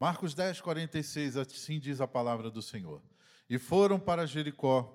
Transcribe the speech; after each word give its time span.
Marcos 0.00 0.32
10, 0.32 0.60
46, 0.60 1.36
assim 1.36 1.80
diz 1.80 2.00
a 2.00 2.06
palavra 2.06 2.50
do 2.50 2.62
Senhor. 2.62 3.02
E 3.50 3.58
foram 3.58 3.98
para 3.98 4.26
Jericó. 4.26 4.94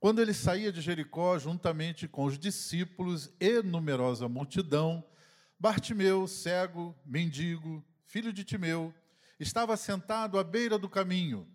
Quando 0.00 0.20
ele 0.20 0.34
saía 0.34 0.72
de 0.72 0.80
Jericó, 0.80 1.38
juntamente 1.38 2.08
com 2.08 2.24
os 2.24 2.38
discípulos 2.38 3.30
e 3.40 3.62
numerosa 3.62 4.28
multidão, 4.28 5.04
Bartimeu, 5.58 6.26
cego, 6.26 6.94
mendigo, 7.06 7.82
filho 8.04 8.32
de 8.32 8.44
Timeu, 8.44 8.92
estava 9.38 9.76
sentado 9.76 10.38
à 10.38 10.44
beira 10.44 10.78
do 10.78 10.88
caminho. 10.88 11.48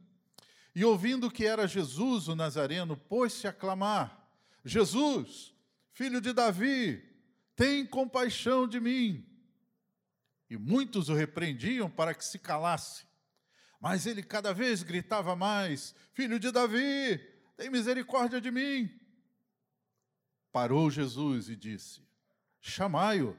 E 0.73 0.85
ouvindo 0.85 1.29
que 1.29 1.45
era 1.45 1.67
Jesus 1.67 2.27
o 2.27 2.35
Nazareno, 2.35 2.95
pôs-se 2.95 3.45
a 3.45 3.53
clamar: 3.53 4.25
Jesus, 4.63 5.53
filho 5.91 6.21
de 6.21 6.31
Davi, 6.31 7.03
tem 7.55 7.85
compaixão 7.85 8.65
de 8.67 8.79
mim. 8.79 9.28
E 10.49 10.57
muitos 10.57 11.09
o 11.09 11.13
repreendiam 11.13 11.89
para 11.89 12.13
que 12.13 12.25
se 12.25 12.39
calasse. 12.39 13.05
Mas 13.79 14.05
ele 14.05 14.23
cada 14.23 14.53
vez 14.53 14.83
gritava 14.83 15.35
mais: 15.35 15.95
Filho 16.13 16.39
de 16.39 16.51
Davi, 16.51 17.17
tem 17.55 17.69
misericórdia 17.69 18.41
de 18.41 18.51
mim. 18.51 18.89
Parou 20.51 20.89
Jesus 20.89 21.49
e 21.49 21.55
disse: 21.55 22.01
Chamai-o. 22.59 23.37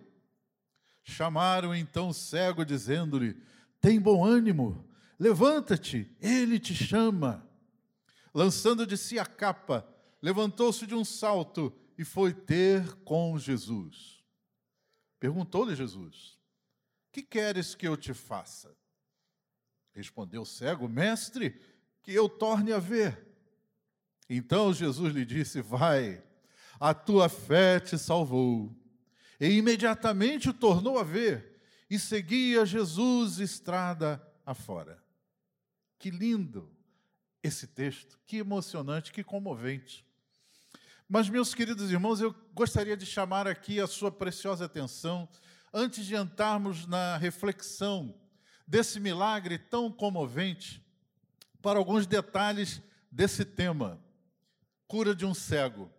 Chamaram 1.03 1.75
então 1.75 2.09
o 2.09 2.15
cego, 2.15 2.65
dizendo-lhe: 2.65 3.37
Tem 3.81 4.01
bom 4.01 4.25
ânimo, 4.25 4.89
levanta-te, 5.19 6.11
ele 6.21 6.59
te 6.59 6.75
chama. 6.75 7.47
Lançando 8.33 8.87
de 8.87 8.97
si 8.97 9.19
a 9.19 9.27
capa, 9.27 9.87
levantou-se 10.23 10.87
de 10.87 10.95
um 10.95 11.05
salto 11.05 11.77
e 11.99 12.05
foi 12.05 12.33
ter 12.33 12.95
com 13.03 13.37
Jesus. 13.37 14.23
Perguntou-lhe 15.19 15.75
Jesus: 15.75 16.40
Que 17.13 17.23
queres 17.23 17.75
que 17.75 17.87
eu 17.87 17.97
te 17.97 18.15
faça? 18.15 18.75
Respondeu 19.93 20.43
o 20.43 20.47
cego: 20.47 20.89
Mestre, 20.89 21.61
que 22.03 22.13
eu 22.13 22.29
torne 22.29 22.73
a 22.73 22.79
ver. 22.79 23.27
Então 24.29 24.73
Jesus 24.73 25.13
lhe 25.15 25.25
disse: 25.25 25.61
Vai, 25.61 26.23
a 26.79 26.95
tua 26.95 27.29
fé 27.29 27.81
te 27.81 27.99
salvou. 27.99 28.75
E 29.41 29.47
imediatamente 29.47 30.51
o 30.51 30.55
tornou 30.55 30.99
a 30.99 31.03
ver 31.03 31.61
e 31.89 31.99
seguia 31.99 32.65
Jesus 32.65 33.39
estrada 33.39 34.23
afora. 34.47 35.03
Que 35.99 36.11
lindo 36.11 36.71
esse 37.43 37.67
texto, 37.67 38.19
que 38.27 38.37
emocionante, 38.37 39.13
que 39.13 39.25
comovente. 39.25 40.07
Mas, 41.09 41.29
meus 41.29 41.53
queridos 41.55 41.91
irmãos, 41.91 42.21
eu 42.21 42.33
gostaria 42.55 42.97
de 42.97 43.05
chamar 43.05 43.49
aqui 43.49 43.81
a 43.81 43.87
sua 43.89 44.13
preciosa 44.13 44.67
atenção, 44.67 45.29
antes 45.73 46.05
de 46.07 46.17
entrarmos 46.17 46.87
na 46.87 47.17
reflexão 47.17 48.15
desse 48.67 49.01
milagre 49.01 49.59
tão 49.59 49.91
comovente, 49.91 50.85
para 51.63 51.79
alguns 51.79 52.07
detalhes 52.07 52.81
desse 53.11 53.45
tema: 53.45 54.01
cura 54.87 55.15
de 55.15 55.27
um 55.27 55.35
cego. 55.35 55.91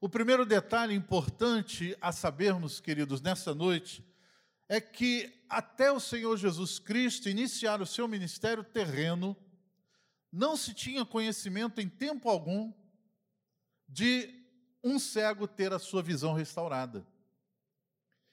O 0.00 0.08
primeiro 0.08 0.46
detalhe 0.46 0.94
importante 0.94 1.96
a 2.00 2.12
sabermos, 2.12 2.80
queridos, 2.80 3.20
nessa 3.20 3.54
noite, 3.54 4.04
é 4.68 4.80
que 4.80 5.42
até 5.48 5.90
o 5.90 5.98
Senhor 5.98 6.36
Jesus 6.36 6.78
Cristo 6.78 7.28
iniciar 7.28 7.80
o 7.80 7.86
seu 7.86 8.06
ministério 8.06 8.62
terreno, 8.62 9.36
não 10.30 10.56
se 10.56 10.74
tinha 10.74 11.04
conhecimento 11.04 11.80
em 11.80 11.88
tempo 11.88 12.28
algum 12.28 12.72
de 13.88 14.44
um 14.84 14.98
cego 14.98 15.48
ter 15.48 15.72
a 15.72 15.78
sua 15.78 16.02
visão 16.02 16.34
restaurada. 16.34 17.04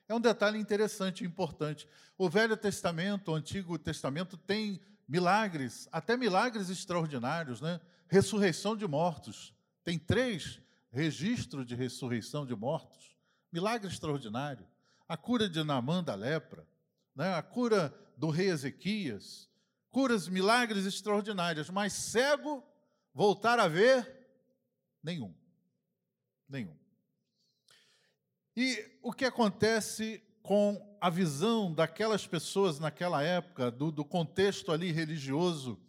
É 0.08 0.14
um 0.14 0.20
detalhe 0.20 0.59
interessante 0.59 1.23
e 1.23 1.28
importante. 1.28 1.88
O 2.17 2.30
Velho 2.30 2.56
Testamento, 2.56 3.31
o 3.31 3.36
Antigo 3.36 3.78
Testamento, 3.78 4.38
tem 4.38 4.80
milagres, 5.08 5.88
até 5.92 6.16
milagres 6.16 6.70
extraordinários, 6.70 7.61
né? 7.61 7.80
Ressurreição 8.08 8.76
de 8.76 8.88
mortos. 8.88 9.53
Tem 9.83 9.98
três 9.98 10.61
registros 10.92 11.66
de 11.66 11.76
ressurreição 11.76 12.45
de 12.45 12.55
mortos. 12.55 13.15
Milagre 13.52 13.88
extraordinário. 13.88 14.65
A 15.08 15.17
cura 15.17 15.49
de 15.49 15.64
Naamã 15.64 16.04
da 16.04 16.15
lepra, 16.15 16.67
né? 17.15 17.33
a 17.36 17.44
cura 17.44 17.94
do 18.17 18.30
rei 18.30 18.49
Ezequias, 18.49 19.49
curas, 19.89 20.27
milagres 20.27 20.86
extraordinários, 20.86 21.70
mas 21.70 21.94
cego 21.94 22.64
voltar 23.14 23.60
a 23.60 23.67
ver 23.67 24.27
nenhum 25.04 25.33
nenhum. 26.48 26.76
E 28.55 28.86
o 29.02 29.11
que 29.11 29.26
acontece 29.26 30.23
com 30.42 30.98
a 31.02 31.10
visão 31.10 31.73
daquelas 31.73 32.26
pessoas 32.26 32.80
naquela 32.80 33.21
época, 33.21 33.70
do, 33.70 33.92
do 33.92 34.05
contexto 34.05 34.71
ali 34.71 34.92
religioso, 34.92 35.80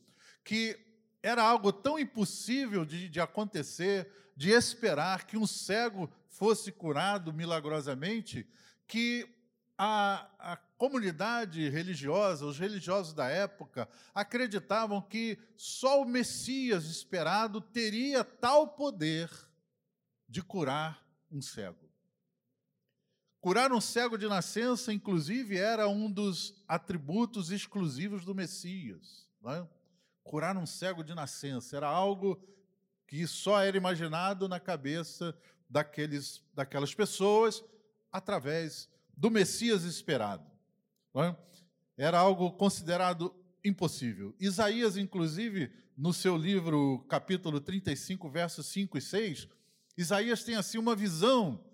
que 0.43 0.78
era 1.22 1.43
algo 1.43 1.72
tão 1.72 1.99
impossível 1.99 2.84
de, 2.84 3.09
de 3.09 3.21
acontecer, 3.21 4.10
de 4.37 4.50
esperar 4.50 5.26
que 5.26 5.37
um 5.37 5.47
cego 5.47 6.10
fosse 6.28 6.72
curado 6.72 7.32
milagrosamente, 7.32 8.49
que 8.87 9.28
a, 9.76 10.28
a, 10.38 10.56
comunidade 10.78 11.69
religiosa, 11.69 12.44
os 12.44 12.59
religiosos 12.59 13.12
da 13.12 13.28
época, 13.28 13.88
acreditavam 14.15 15.00
que 15.00 15.38
só 15.56 16.03
o 16.03 16.05
Messias 16.05 16.84
esperado 16.84 17.60
teria 17.60 18.22
tal 18.22 18.69
poder 18.69 19.31
de 20.28 20.43
curar 20.43 21.03
um 21.31 21.41
cego. 21.41 21.85
Curar 23.46 23.70
um 23.70 23.80
cego 23.80 24.18
de 24.18 24.26
nascença, 24.26 24.92
inclusive, 24.92 25.56
era 25.56 25.88
um 25.88 26.10
dos 26.10 26.60
atributos 26.66 27.52
exclusivos 27.52 28.24
do 28.24 28.34
Messias. 28.34 29.28
É? 29.46 29.64
Curar 30.24 30.56
um 30.56 30.66
cego 30.66 31.04
de 31.04 31.14
nascença 31.14 31.76
era 31.76 31.86
algo 31.86 32.42
que 33.06 33.24
só 33.24 33.62
era 33.62 33.76
imaginado 33.76 34.48
na 34.48 34.58
cabeça 34.58 35.32
daqueles, 35.70 36.42
daquelas 36.52 36.92
pessoas 36.92 37.62
através 38.10 38.88
do 39.16 39.30
Messias 39.30 39.84
esperado. 39.84 40.50
É? 41.14 41.36
Era 41.96 42.18
algo 42.18 42.50
considerado 42.50 43.32
impossível. 43.64 44.34
Isaías, 44.40 44.96
inclusive, 44.96 45.70
no 45.96 46.12
seu 46.12 46.36
livro, 46.36 47.06
capítulo 47.08 47.60
35, 47.60 48.28
versos 48.28 48.66
5 48.66 48.98
e 48.98 49.00
6, 49.00 49.48
Isaías 49.96 50.42
tem 50.42 50.56
assim 50.56 50.78
uma 50.78 50.96
visão 50.96 51.64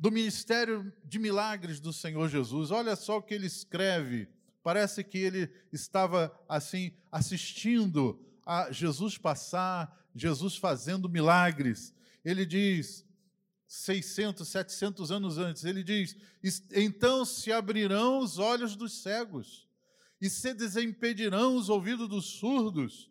do 0.00 0.10
ministério 0.10 0.90
de 1.04 1.18
milagres 1.18 1.78
do 1.78 1.92
Senhor 1.92 2.26
Jesus. 2.26 2.70
Olha 2.70 2.96
só 2.96 3.18
o 3.18 3.22
que 3.22 3.34
ele 3.34 3.46
escreve. 3.46 4.26
Parece 4.62 5.04
que 5.04 5.18
ele 5.18 5.52
estava 5.70 6.34
assim 6.48 6.92
assistindo 7.12 8.18
a 8.46 8.72
Jesus 8.72 9.18
passar, 9.18 9.94
Jesus 10.14 10.56
fazendo 10.56 11.06
milagres. 11.06 11.94
Ele 12.24 12.46
diz, 12.46 13.04
600, 13.66 14.48
700 14.48 15.12
anos 15.12 15.36
antes, 15.36 15.64
ele 15.64 15.84
diz: 15.84 16.16
Então 16.72 17.26
se 17.26 17.52
abrirão 17.52 18.20
os 18.20 18.38
olhos 18.38 18.74
dos 18.74 19.02
cegos, 19.02 19.68
e 20.18 20.30
se 20.30 20.54
desimpedirão 20.54 21.56
os 21.56 21.68
ouvidos 21.68 22.08
dos 22.08 22.24
surdos, 22.24 23.10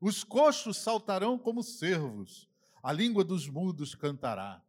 os 0.00 0.22
coxos 0.22 0.76
saltarão 0.76 1.36
como 1.36 1.64
cervos, 1.64 2.48
a 2.80 2.92
língua 2.92 3.24
dos 3.24 3.48
mudos 3.48 3.96
cantará, 3.96 4.62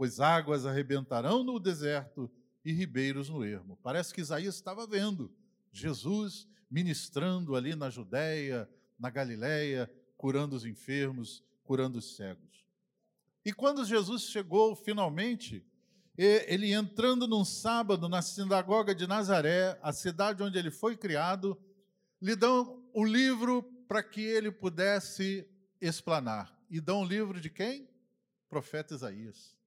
pois 0.00 0.18
águas 0.18 0.64
arrebentarão 0.64 1.44
no 1.44 1.60
deserto 1.60 2.30
e 2.64 2.72
ribeiros 2.72 3.28
no 3.28 3.44
ermo. 3.44 3.78
Parece 3.82 4.14
que 4.14 4.22
Isaías 4.22 4.54
estava 4.54 4.86
vendo 4.86 5.30
Jesus 5.70 6.48
ministrando 6.70 7.54
ali 7.54 7.76
na 7.76 7.90
Judéia, 7.90 8.66
na 8.98 9.10
Galiléia, 9.10 9.92
curando 10.16 10.56
os 10.56 10.64
enfermos, 10.64 11.44
curando 11.62 11.98
os 11.98 12.16
cegos. 12.16 12.64
E 13.44 13.52
quando 13.52 13.84
Jesus 13.84 14.22
chegou 14.22 14.74
finalmente, 14.74 15.62
ele 16.16 16.72
entrando 16.72 17.28
num 17.28 17.44
sábado 17.44 18.08
na 18.08 18.22
sinagoga 18.22 18.94
de 18.94 19.06
Nazaré, 19.06 19.78
a 19.82 19.92
cidade 19.92 20.42
onde 20.42 20.56
ele 20.56 20.70
foi 20.70 20.96
criado, 20.96 21.60
lhe 22.22 22.34
dão 22.34 22.82
o 22.94 23.04
livro 23.04 23.62
para 23.86 24.02
que 24.02 24.22
ele 24.22 24.50
pudesse 24.50 25.46
explanar 25.78 26.58
e 26.70 26.80
dão 26.80 27.02
o 27.02 27.06
livro 27.06 27.38
de 27.38 27.50
quem? 27.50 27.86
Profeta 28.48 28.94
Isaías. 28.94 29.59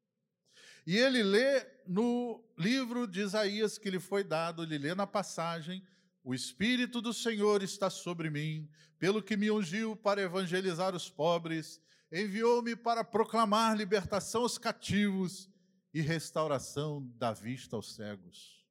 E 0.86 0.98
ele 0.98 1.24
lê 1.24 1.66
no 1.88 2.44
livro 2.58 3.08
de 3.08 3.22
Isaías 3.22 3.78
que 3.78 3.90
lhe 3.90 4.00
foi 4.00 4.24
dado, 4.24 4.64
ele 4.64 4.78
lê 4.78 4.94
na 4.94 5.08
passagem: 5.08 5.84
O 6.24 6.34
Espírito 6.34 7.02
do 7.02 7.14
Senhor 7.14 7.64
está 7.64 7.90
sobre 7.90 8.30
mim, 8.30 8.70
pelo 9.00 9.22
que 9.22 9.38
me 9.38 9.50
ungiu 9.50 9.96
para 9.96 10.22
evangelizar 10.22 10.96
os 10.96 11.10
pobres, 11.10 11.82
enviou-me 12.12 12.76
para 12.76 13.04
proclamar 13.04 13.76
libertação 13.76 14.42
aos 14.42 14.58
cativos 14.58 15.50
e 15.94 16.02
restauração 16.02 17.06
da 17.18 17.34
vista 17.34 17.76
aos 17.76 17.96
cegos, 17.96 18.66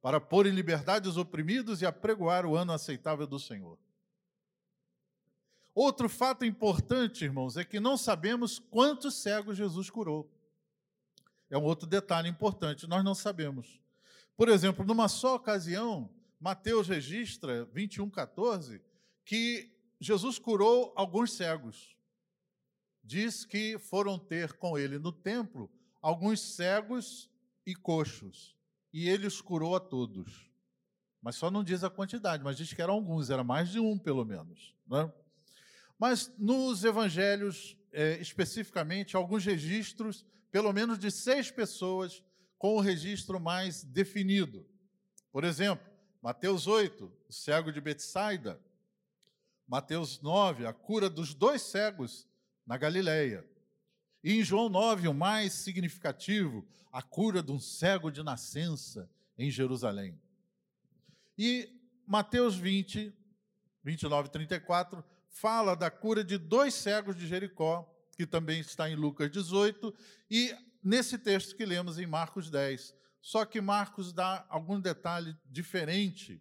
para 0.00 0.20
pôr 0.20 0.46
em 0.46 0.52
liberdade 0.52 1.08
os 1.08 1.16
oprimidos 1.16 1.82
e 1.82 1.86
apregoar 1.86 2.46
o 2.46 2.56
ano 2.56 2.72
aceitável 2.72 3.26
do 3.26 3.38
Senhor. 3.38 3.78
Outro 5.74 6.08
fato 6.08 6.44
importante, 6.44 7.24
irmãos, 7.24 7.56
é 7.56 7.64
que 7.64 7.78
não 7.78 7.98
sabemos 7.98 8.58
quantos 8.58 9.16
cegos 9.16 9.58
Jesus 9.58 9.90
curou. 9.90 10.30
É 11.50 11.56
um 11.56 11.62
outro 11.62 11.86
detalhe 11.86 12.28
importante, 12.28 12.86
nós 12.86 13.04
não 13.04 13.14
sabemos. 13.14 13.80
Por 14.36 14.48
exemplo, 14.48 14.84
numa 14.84 15.08
só 15.08 15.36
ocasião, 15.36 16.10
Mateus 16.38 16.88
registra, 16.88 17.64
21, 17.66 18.10
14, 18.10 18.82
que 19.24 19.72
Jesus 20.00 20.38
curou 20.38 20.92
alguns 20.96 21.32
cegos. 21.32 21.96
Diz 23.02 23.44
que 23.44 23.78
foram 23.78 24.18
ter 24.18 24.54
com 24.54 24.76
ele 24.76 24.98
no 24.98 25.12
templo 25.12 25.70
alguns 26.02 26.40
cegos 26.40 27.30
e 27.64 27.74
coxos, 27.74 28.56
e 28.92 29.08
ele 29.08 29.26
os 29.26 29.40
curou 29.40 29.74
a 29.74 29.80
todos. 29.80 30.50
Mas 31.20 31.36
só 31.36 31.50
não 31.50 31.64
diz 31.64 31.82
a 31.82 31.90
quantidade, 31.90 32.44
mas 32.44 32.56
diz 32.56 32.72
que 32.72 32.82
eram 32.82 32.94
alguns, 32.94 33.30
era 33.30 33.42
mais 33.42 33.70
de 33.70 33.80
um, 33.80 33.98
pelo 33.98 34.24
menos. 34.24 34.74
Né? 34.86 35.12
Mas 35.98 36.32
nos 36.38 36.84
evangelhos, 36.84 37.76
é, 37.92 38.20
especificamente, 38.20 39.16
alguns 39.16 39.44
registros, 39.44 40.24
pelo 40.56 40.72
menos 40.72 40.98
de 40.98 41.10
seis 41.10 41.50
pessoas, 41.50 42.24
com 42.56 42.76
o 42.76 42.80
registro 42.80 43.38
mais 43.38 43.84
definido. 43.84 44.66
Por 45.30 45.44
exemplo, 45.44 45.86
Mateus 46.22 46.66
8, 46.66 47.12
o 47.28 47.30
cego 47.30 47.70
de 47.70 47.78
Betsaida. 47.78 48.58
Mateus 49.68 50.18
9, 50.22 50.64
a 50.64 50.72
cura 50.72 51.10
dos 51.10 51.34
dois 51.34 51.60
cegos 51.60 52.26
na 52.66 52.78
Galileia. 52.78 53.46
E 54.24 54.32
em 54.32 54.42
João 54.42 54.70
9, 54.70 55.08
o 55.08 55.12
mais 55.12 55.52
significativo, 55.52 56.66
a 56.90 57.02
cura 57.02 57.42
de 57.42 57.52
um 57.52 57.60
cego 57.60 58.10
de 58.10 58.22
nascença 58.22 59.10
em 59.36 59.50
Jerusalém. 59.50 60.18
E 61.36 61.68
Mateus 62.06 62.56
20, 62.56 63.12
29 63.84 64.28
e 64.28 64.32
34, 64.32 65.04
fala 65.28 65.76
da 65.76 65.90
cura 65.90 66.24
de 66.24 66.38
dois 66.38 66.72
cegos 66.72 67.14
de 67.14 67.26
Jericó, 67.26 67.94
que 68.16 68.26
também 68.26 68.60
está 68.60 68.88
em 68.88 68.96
Lucas 68.96 69.30
18, 69.30 69.94
e 70.30 70.54
nesse 70.82 71.18
texto 71.18 71.54
que 71.54 71.66
lemos 71.66 71.98
em 71.98 72.06
Marcos 72.06 72.50
10. 72.50 72.94
Só 73.20 73.44
que 73.44 73.60
Marcos 73.60 74.12
dá 74.12 74.46
algum 74.48 74.80
detalhe 74.80 75.36
diferente 75.44 76.40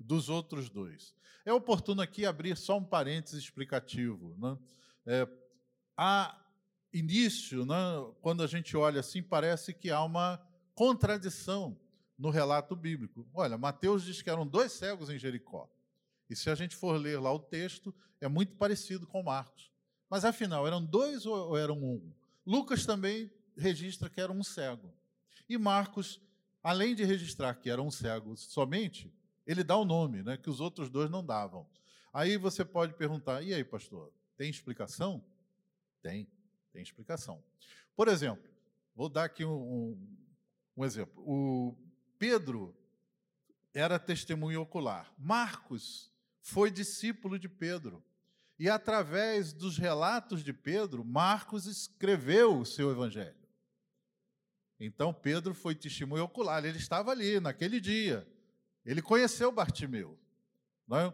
dos 0.00 0.28
outros 0.28 0.68
dois. 0.68 1.14
É 1.44 1.52
oportuno 1.52 2.02
aqui 2.02 2.26
abrir 2.26 2.56
só 2.56 2.78
um 2.78 2.84
parênteses 2.84 3.44
explicativo. 3.44 4.34
Né? 4.36 4.58
É, 5.06 5.28
a 5.96 6.40
início, 6.92 7.64
né, 7.64 7.76
quando 8.20 8.42
a 8.42 8.46
gente 8.46 8.76
olha 8.76 9.00
assim, 9.00 9.22
parece 9.22 9.72
que 9.72 9.90
há 9.90 10.02
uma 10.02 10.40
contradição 10.74 11.78
no 12.18 12.30
relato 12.30 12.74
bíblico. 12.76 13.28
Olha, 13.32 13.58
Mateus 13.58 14.04
diz 14.04 14.22
que 14.22 14.30
eram 14.30 14.46
dois 14.46 14.72
cegos 14.72 15.10
em 15.10 15.18
Jericó. 15.18 15.68
E 16.28 16.36
se 16.36 16.48
a 16.50 16.54
gente 16.54 16.74
for 16.74 16.96
ler 16.96 17.20
lá 17.20 17.32
o 17.32 17.38
texto, 17.38 17.94
é 18.20 18.28
muito 18.28 18.54
parecido 18.56 19.06
com 19.06 19.22
Marcos. 19.22 19.73
Mas 20.08 20.24
afinal, 20.24 20.66
eram 20.66 20.84
dois 20.84 21.26
ou 21.26 21.56
eram 21.56 21.82
um? 21.82 22.12
Lucas 22.46 22.84
também 22.84 23.30
registra 23.56 24.08
que 24.08 24.20
era 24.20 24.32
um 24.32 24.42
cego. 24.42 24.92
E 25.48 25.56
Marcos, 25.58 26.20
além 26.62 26.94
de 26.94 27.04
registrar 27.04 27.54
que 27.54 27.70
era 27.70 27.82
um 27.82 27.90
cego 27.90 28.36
somente, 28.36 29.12
ele 29.46 29.62
dá 29.62 29.76
o 29.76 29.84
nome, 29.84 30.22
né, 30.22 30.36
que 30.36 30.48
os 30.48 30.60
outros 30.60 30.88
dois 30.88 31.10
não 31.10 31.24
davam. 31.24 31.66
Aí 32.12 32.36
você 32.36 32.64
pode 32.64 32.94
perguntar: 32.94 33.42
e 33.42 33.52
aí, 33.52 33.64
pastor, 33.64 34.12
tem 34.36 34.48
explicação? 34.48 35.24
Tem, 36.02 36.28
tem 36.72 36.82
explicação. 36.82 37.42
Por 37.96 38.08
exemplo, 38.08 38.48
vou 38.94 39.08
dar 39.08 39.24
aqui 39.24 39.44
um, 39.44 39.98
um, 40.76 40.84
exemplo. 40.84 41.22
O 41.26 41.76
Pedro 42.18 42.74
era 43.72 43.98
testemunho 43.98 44.60
ocular. 44.60 45.12
Marcos 45.18 46.12
foi 46.40 46.70
discípulo 46.70 47.38
de 47.38 47.48
Pedro. 47.48 48.02
E 48.58 48.68
através 48.68 49.52
dos 49.52 49.76
relatos 49.76 50.42
de 50.42 50.52
Pedro, 50.52 51.04
Marcos 51.04 51.66
escreveu 51.66 52.58
o 52.58 52.64
seu 52.64 52.90
evangelho. 52.90 53.34
Então 54.78 55.12
Pedro 55.12 55.54
foi 55.54 55.74
testemunho 55.74 56.24
ocular, 56.24 56.64
ele 56.64 56.78
estava 56.78 57.10
ali 57.10 57.40
naquele 57.40 57.80
dia. 57.80 58.26
Ele 58.84 59.00
conheceu 59.00 59.50
Bartimeu. 59.50 60.18
É? 60.92 61.12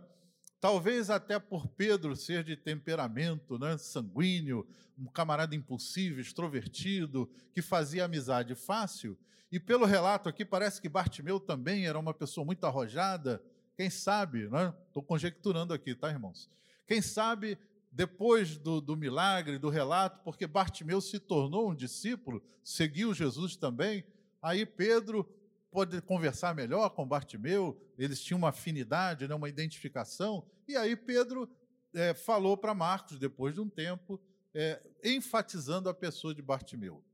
Talvez 0.61 1.09
até 1.09 1.39
por 1.39 1.69
Pedro 1.69 2.15
ser 2.15 2.45
de 2.45 2.57
temperamento 2.57 3.59
né, 3.59 3.79
sanguíneo, 3.79 4.69
um 4.99 5.07
camarada 5.07 5.55
impulsivo, 5.55 6.21
extrovertido, 6.21 7.31
que 7.53 7.63
fazia 7.63 8.05
amizade 8.05 8.55
fácil, 8.55 9.17
e 9.53 9.59
pelo 9.59 9.85
relato 9.85 10.29
aqui, 10.29 10.45
parece 10.45 10.81
que 10.81 10.89
Bartimeu 10.89 11.41
também 11.41 11.87
era 11.87 11.99
uma 11.99 12.15
pessoa 12.15 12.45
muito 12.45 12.65
arrojada. 12.65 13.43
Quem 13.77 13.91
sabe, 13.91 14.49
né? 14.49 14.73
Estou 14.87 15.03
conjecturando 15.03 15.75
aqui, 15.75 15.93
tá, 15.95 16.09
irmãos? 16.09 16.49
Quem 16.91 17.01
sabe, 17.01 17.57
depois 17.93 18.57
do, 18.57 18.81
do 18.81 18.97
milagre, 18.97 19.59
do 19.59 19.69
relato, 19.69 20.19
porque 20.25 20.45
Bartimeu 20.45 21.01
se 21.01 21.21
tornou 21.21 21.71
um 21.71 21.75
discípulo, 21.75 22.43
seguiu 22.65 23.15
Jesus 23.15 23.55
também, 23.55 24.05
aí 24.43 24.67
Pedro 24.67 25.25
pode 25.71 26.03
conversar 26.03 26.53
melhor 26.53 26.91
com 26.91 27.07
Bartimeu, 27.07 27.81
eles 27.97 28.21
tinham 28.21 28.39
uma 28.39 28.49
afinidade, 28.49 29.29
né, 29.29 29.35
uma 29.37 29.49
identificação, 29.49 30.45
e 30.67 30.77
aí 30.77 30.97
Pedro 30.97 31.49
é, 31.95 32.13
falou 32.13 32.57
para 32.57 32.75
Marcos, 32.75 33.21
depois 33.21 33.55
de 33.55 33.61
um 33.61 33.69
tempo, 33.69 34.21
é, 34.53 34.83
enfatizando 35.05 35.89
a 35.89 35.95
pessoa 35.95 36.35
de 36.35 36.43
Bartimeu, 36.43 37.05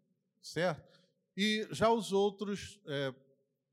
certo? 0.41 1.03
E 1.37 1.69
já 1.71 1.91
os 1.91 2.13
outros 2.15 2.81
é, 2.87 3.15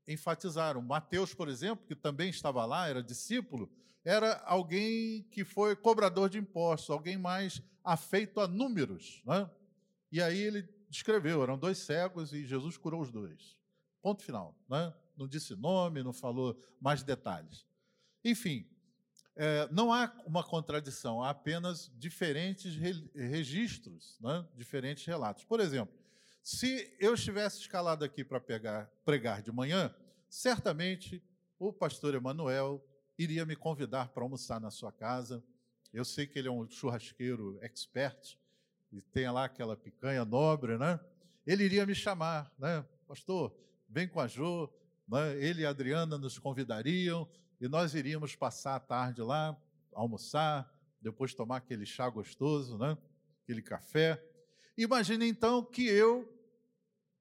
enfatizaram. 0.06 0.82
Mateus, 0.82 1.32
por 1.32 1.48
exemplo, 1.48 1.86
que 1.86 1.96
também 1.96 2.28
estava 2.28 2.66
lá, 2.66 2.90
era 2.90 3.02
discípulo, 3.02 3.70
era 4.04 4.42
alguém 4.44 5.22
que 5.30 5.44
foi 5.44 5.74
cobrador 5.74 6.28
de 6.28 6.38
impostos, 6.38 6.90
alguém 6.90 7.16
mais 7.16 7.62
afeito 7.82 8.38
a 8.40 8.46
números. 8.46 9.22
Né? 9.24 9.50
E 10.12 10.20
aí 10.20 10.38
ele 10.38 10.68
descreveu: 10.90 11.42
eram 11.42 11.58
dois 11.58 11.78
cegos 11.78 12.32
e 12.32 12.44
Jesus 12.44 12.76
curou 12.76 13.00
os 13.00 13.10
dois. 13.10 13.56
Ponto 14.02 14.22
final. 14.22 14.56
Né? 14.68 14.92
Não 15.16 15.26
disse 15.26 15.56
nome, 15.56 16.02
não 16.02 16.12
falou 16.12 16.62
mais 16.80 17.02
detalhes. 17.02 17.66
Enfim, 18.22 18.68
é, 19.36 19.68
não 19.72 19.92
há 19.92 20.12
uma 20.26 20.44
contradição, 20.44 21.22
há 21.22 21.30
apenas 21.30 21.90
diferentes 21.96 22.76
re 22.76 23.10
registros, 23.14 24.18
né? 24.20 24.46
diferentes 24.54 25.04
relatos. 25.04 25.44
Por 25.44 25.60
exemplo, 25.60 25.94
se 26.42 26.94
eu 27.00 27.14
estivesse 27.14 27.60
escalado 27.60 28.04
aqui 28.04 28.22
para 28.22 28.40
pregar 29.04 29.42
de 29.42 29.50
manhã, 29.50 29.94
certamente 30.28 31.22
o 31.58 31.72
pastor 31.72 32.14
Emanuel 32.14 32.84
iria 33.18 33.44
me 33.44 33.56
convidar 33.56 34.08
para 34.08 34.22
almoçar 34.22 34.60
na 34.60 34.70
sua 34.70 34.92
casa. 34.92 35.42
Eu 35.92 36.04
sei 36.04 36.26
que 36.26 36.38
ele 36.38 36.48
é 36.48 36.50
um 36.50 36.68
churrasqueiro 36.68 37.58
expert 37.62 38.36
e 38.92 39.00
tem 39.00 39.30
lá 39.30 39.44
aquela 39.44 39.76
picanha 39.76 40.24
nobre, 40.24 40.76
né? 40.76 40.98
Ele 41.46 41.64
iria 41.64 41.86
me 41.86 41.94
chamar, 41.94 42.52
né? 42.58 42.84
Pastor, 43.06 43.54
vem 43.88 44.08
com 44.08 44.20
a 44.20 44.26
Jo, 44.26 44.72
né? 45.06 45.36
ele 45.36 45.62
e 45.62 45.66
a 45.66 45.70
Adriana 45.70 46.18
nos 46.18 46.38
convidariam 46.38 47.28
e 47.60 47.68
nós 47.68 47.94
iríamos 47.94 48.34
passar 48.34 48.76
a 48.76 48.80
tarde 48.80 49.22
lá, 49.22 49.56
almoçar, 49.92 50.72
depois 51.00 51.34
tomar 51.34 51.58
aquele 51.58 51.86
chá 51.86 52.08
gostoso, 52.08 52.78
né? 52.78 52.96
aquele 53.42 53.62
café. 53.62 54.22
Imagine 54.76 55.28
então 55.28 55.62
que 55.62 55.86
eu 55.86 56.28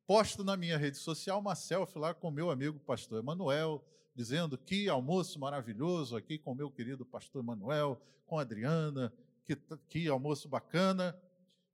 posto 0.07 0.43
na 0.43 0.57
minha 0.57 0.77
rede 0.77 0.97
social 0.97 1.39
uma 1.39 1.55
selfie 1.55 1.99
lá 1.99 2.13
com 2.13 2.31
meu 2.31 2.49
amigo 2.49 2.79
pastor 2.79 3.19
Emanuel, 3.19 3.83
dizendo 4.15 4.57
que 4.57 4.87
almoço 4.87 5.39
maravilhoso 5.39 6.15
aqui 6.15 6.37
com 6.37 6.53
meu 6.53 6.69
querido 6.69 7.05
pastor 7.05 7.41
Emanuel, 7.43 8.01
com 8.25 8.39
Adriana, 8.39 9.11
que, 9.45 9.55
que 9.87 10.07
almoço 10.07 10.47
bacana. 10.47 11.17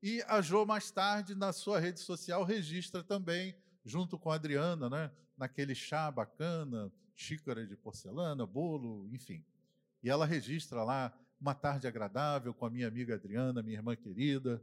E 0.02 0.24
a 0.28 0.42
Jo, 0.42 0.66
mais 0.66 0.90
tarde, 0.90 1.36
na 1.36 1.52
sua 1.52 1.80
rede 1.80 2.00
social, 2.00 2.44
registra 2.44 3.04
também, 3.04 3.56
junto 3.86 4.18
com 4.18 4.32
a 4.32 4.36
Adriana, 4.36 4.90
né, 4.90 5.12
naquele 5.38 5.76
chá 5.76 6.10
bacana, 6.10 6.92
xícara 7.16 7.68
de 7.68 7.76
porcelana, 7.76 8.46
bolo, 8.46 9.10
enfim. 9.14 9.44
E 10.02 10.10
ela 10.10 10.26
registra 10.26 10.84
lá 10.84 11.14
uma 11.40 11.54
tarde 11.54 11.88
agradável 11.88 12.54
com 12.54 12.66
a 12.66 12.70
minha 12.70 12.88
amiga 12.88 13.16
Adriana, 13.16 13.62
minha 13.62 13.78
irmã 13.78 13.96
querida. 13.96 14.62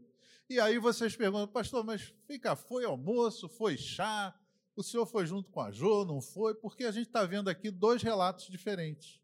E 0.48 0.60
aí 0.60 0.78
vocês 0.78 1.16
perguntam, 1.16 1.48
pastor, 1.48 1.84
mas 1.84 2.14
fica, 2.26 2.54
foi 2.56 2.84
almoço, 2.84 3.48
foi 3.48 3.76
chá, 3.76 4.34
o 4.76 4.82
senhor 4.82 5.06
foi 5.06 5.26
junto 5.26 5.50
com 5.50 5.60
a 5.60 5.70
Jo, 5.70 6.04
não 6.04 6.20
foi? 6.20 6.54
Porque 6.54 6.84
a 6.84 6.92
gente 6.92 7.06
está 7.06 7.24
vendo 7.24 7.48
aqui 7.48 7.70
dois 7.70 8.02
relatos 8.02 8.46
diferentes. 8.48 9.20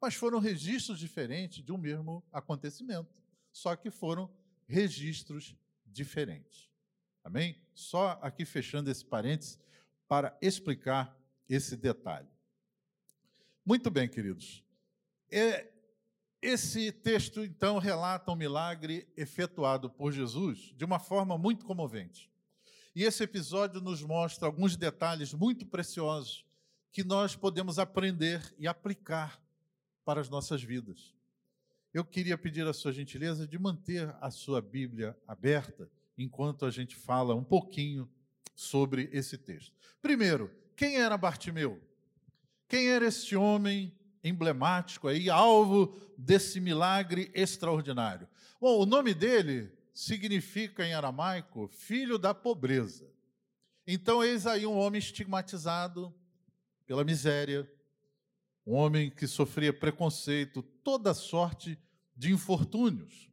Mas 0.00 0.14
foram 0.14 0.40
registros 0.40 0.98
diferentes 0.98 1.64
de 1.64 1.72
um 1.72 1.78
mesmo 1.78 2.22
acontecimento, 2.32 3.14
só 3.52 3.76
que 3.76 3.90
foram 3.90 4.30
registros 4.66 5.56
diferentes. 5.86 6.68
Amém? 7.22 7.56
Só 7.72 8.18
aqui 8.20 8.44
fechando 8.44 8.90
esse 8.90 9.04
parênteses 9.04 9.58
para 10.08 10.36
explicar 10.42 11.16
esse 11.48 11.76
detalhe. 11.76 12.28
Muito 13.64 13.90
bem, 13.90 14.08
queridos. 14.08 14.62
É, 15.30 15.72
esse 16.42 16.92
texto, 16.92 17.42
então, 17.42 17.78
relata 17.78 18.30
um 18.30 18.36
milagre 18.36 19.08
efetuado 19.16 19.90
por 19.90 20.12
Jesus 20.12 20.72
de 20.76 20.84
uma 20.84 20.98
forma 20.98 21.36
muito 21.38 21.64
comovente. 21.64 22.30
E 22.96 23.04
esse 23.04 23.22
episódio 23.22 23.78
nos 23.78 24.02
mostra 24.02 24.46
alguns 24.46 24.74
detalhes 24.74 25.34
muito 25.34 25.66
preciosos 25.66 26.46
que 26.90 27.04
nós 27.04 27.36
podemos 27.36 27.78
aprender 27.78 28.54
e 28.58 28.66
aplicar 28.66 29.38
para 30.02 30.18
as 30.18 30.30
nossas 30.30 30.62
vidas. 30.62 31.14
Eu 31.92 32.06
queria 32.06 32.38
pedir 32.38 32.66
a 32.66 32.72
sua 32.72 32.94
gentileza 32.94 33.46
de 33.46 33.58
manter 33.58 34.16
a 34.18 34.30
sua 34.30 34.62
Bíblia 34.62 35.14
aberta 35.28 35.90
enquanto 36.16 36.64
a 36.64 36.70
gente 36.70 36.96
fala 36.96 37.34
um 37.34 37.44
pouquinho 37.44 38.08
sobre 38.54 39.10
esse 39.12 39.36
texto. 39.36 39.74
Primeiro, 40.00 40.50
quem 40.74 40.96
era 40.96 41.18
Bartimeu? 41.18 41.78
Quem 42.66 42.88
era 42.88 43.04
este 43.06 43.36
homem 43.36 43.94
emblemático 44.24 45.06
aí, 45.06 45.28
alvo 45.28 45.94
desse 46.16 46.60
milagre 46.60 47.30
extraordinário? 47.34 48.26
Bom, 48.58 48.80
o 48.80 48.86
nome 48.86 49.12
dele 49.12 49.75
significa 49.96 50.84
em 50.84 50.92
aramaico 50.92 51.68
filho 51.68 52.18
da 52.18 52.34
pobreza. 52.34 53.10
Então, 53.86 54.22
eis 54.22 54.46
aí 54.46 54.66
um 54.66 54.76
homem 54.76 54.98
estigmatizado 54.98 56.14
pela 56.86 57.02
miséria, 57.02 57.66
um 58.66 58.74
homem 58.74 59.10
que 59.10 59.26
sofria 59.26 59.72
preconceito, 59.72 60.62
toda 60.62 61.14
sorte 61.14 61.78
de 62.14 62.30
infortúnios. 62.30 63.30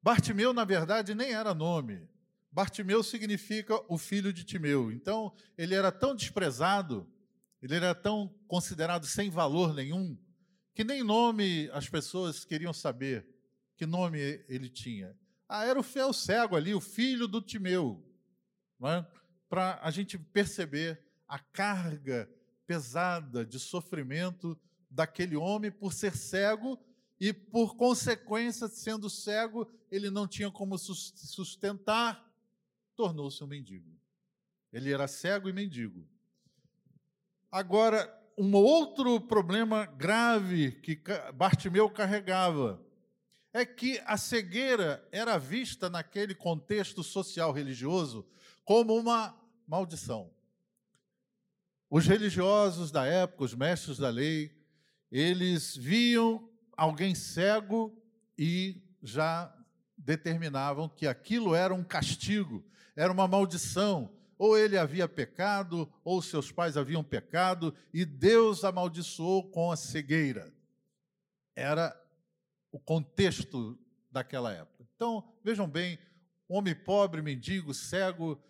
Bartimeu, 0.00 0.52
na 0.52 0.64
verdade, 0.64 1.16
nem 1.16 1.32
era 1.32 1.52
nome. 1.52 2.08
Bartimeu 2.52 3.02
significa 3.02 3.74
o 3.88 3.98
filho 3.98 4.32
de 4.32 4.44
Timeu. 4.44 4.92
Então, 4.92 5.34
ele 5.56 5.74
era 5.74 5.90
tão 5.90 6.14
desprezado, 6.14 7.10
ele 7.60 7.74
era 7.74 7.92
tão 7.92 8.32
considerado 8.46 9.04
sem 9.04 9.30
valor 9.30 9.74
nenhum, 9.74 10.16
que 10.76 10.84
nem 10.84 11.02
nome 11.02 11.68
as 11.72 11.88
pessoas 11.88 12.44
queriam 12.44 12.72
saber 12.72 13.26
que 13.76 13.84
nome 13.84 14.20
ele 14.48 14.68
tinha. 14.68 15.16
Ah, 15.48 15.64
era 15.64 15.80
o 15.80 15.82
fiel 15.82 16.12
cego 16.12 16.56
ali, 16.56 16.74
o 16.74 16.80
filho 16.80 17.26
do 17.26 17.40
Timeu. 17.40 18.04
É? 18.82 19.04
Para 19.48 19.80
a 19.82 19.90
gente 19.90 20.18
perceber 20.18 21.02
a 21.26 21.38
carga 21.38 22.30
pesada 22.66 23.46
de 23.46 23.58
sofrimento 23.58 24.58
daquele 24.90 25.36
homem 25.36 25.70
por 25.70 25.92
ser 25.92 26.14
cego 26.14 26.78
e, 27.18 27.32
por 27.32 27.76
consequência, 27.76 28.68
sendo 28.68 29.08
cego, 29.08 29.66
ele 29.90 30.10
não 30.10 30.28
tinha 30.28 30.50
como 30.50 30.76
sustentar, 30.78 32.30
tornou-se 32.94 33.42
um 33.42 33.46
mendigo. 33.46 33.98
Ele 34.72 34.92
era 34.92 35.08
cego 35.08 35.48
e 35.48 35.52
mendigo. 35.52 36.06
Agora, 37.50 38.14
um 38.36 38.54
outro 38.54 39.20
problema 39.20 39.86
grave 39.86 40.72
que 40.72 41.00
Bartimeu 41.34 41.90
carregava 41.90 42.80
é 43.52 43.64
que 43.64 44.00
a 44.04 44.16
cegueira 44.16 45.06
era 45.10 45.38
vista 45.38 45.88
naquele 45.88 46.34
contexto 46.34 47.02
social 47.02 47.52
religioso 47.52 48.26
como 48.64 48.94
uma 48.96 49.34
maldição. 49.66 50.30
Os 51.90 52.06
religiosos 52.06 52.90
da 52.90 53.06
época, 53.06 53.44
os 53.44 53.54
mestres 53.54 53.96
da 53.96 54.10
lei, 54.10 54.54
eles 55.10 55.74
viam 55.74 56.48
alguém 56.76 57.14
cego 57.14 57.96
e 58.36 58.82
já 59.02 59.52
determinavam 59.96 60.88
que 60.88 61.06
aquilo 61.06 61.54
era 61.54 61.74
um 61.74 61.82
castigo, 61.82 62.64
era 62.94 63.12
uma 63.12 63.26
maldição. 63.26 64.12
Ou 64.36 64.56
ele 64.56 64.78
havia 64.78 65.08
pecado, 65.08 65.92
ou 66.04 66.22
seus 66.22 66.52
pais 66.52 66.76
haviam 66.76 67.02
pecado, 67.02 67.74
e 67.92 68.04
Deus 68.04 68.62
amaldiçoou 68.62 69.50
com 69.50 69.72
a 69.72 69.76
cegueira. 69.76 70.52
Era 71.56 71.98
o 72.70 72.78
contexto 72.78 73.78
daquela 74.10 74.52
época. 74.52 74.86
Então, 74.94 75.32
vejam 75.44 75.68
bem, 75.68 75.98
homem 76.48 76.74
pobre, 76.74 77.22
mendigo, 77.22 77.72
cego, 77.74 78.42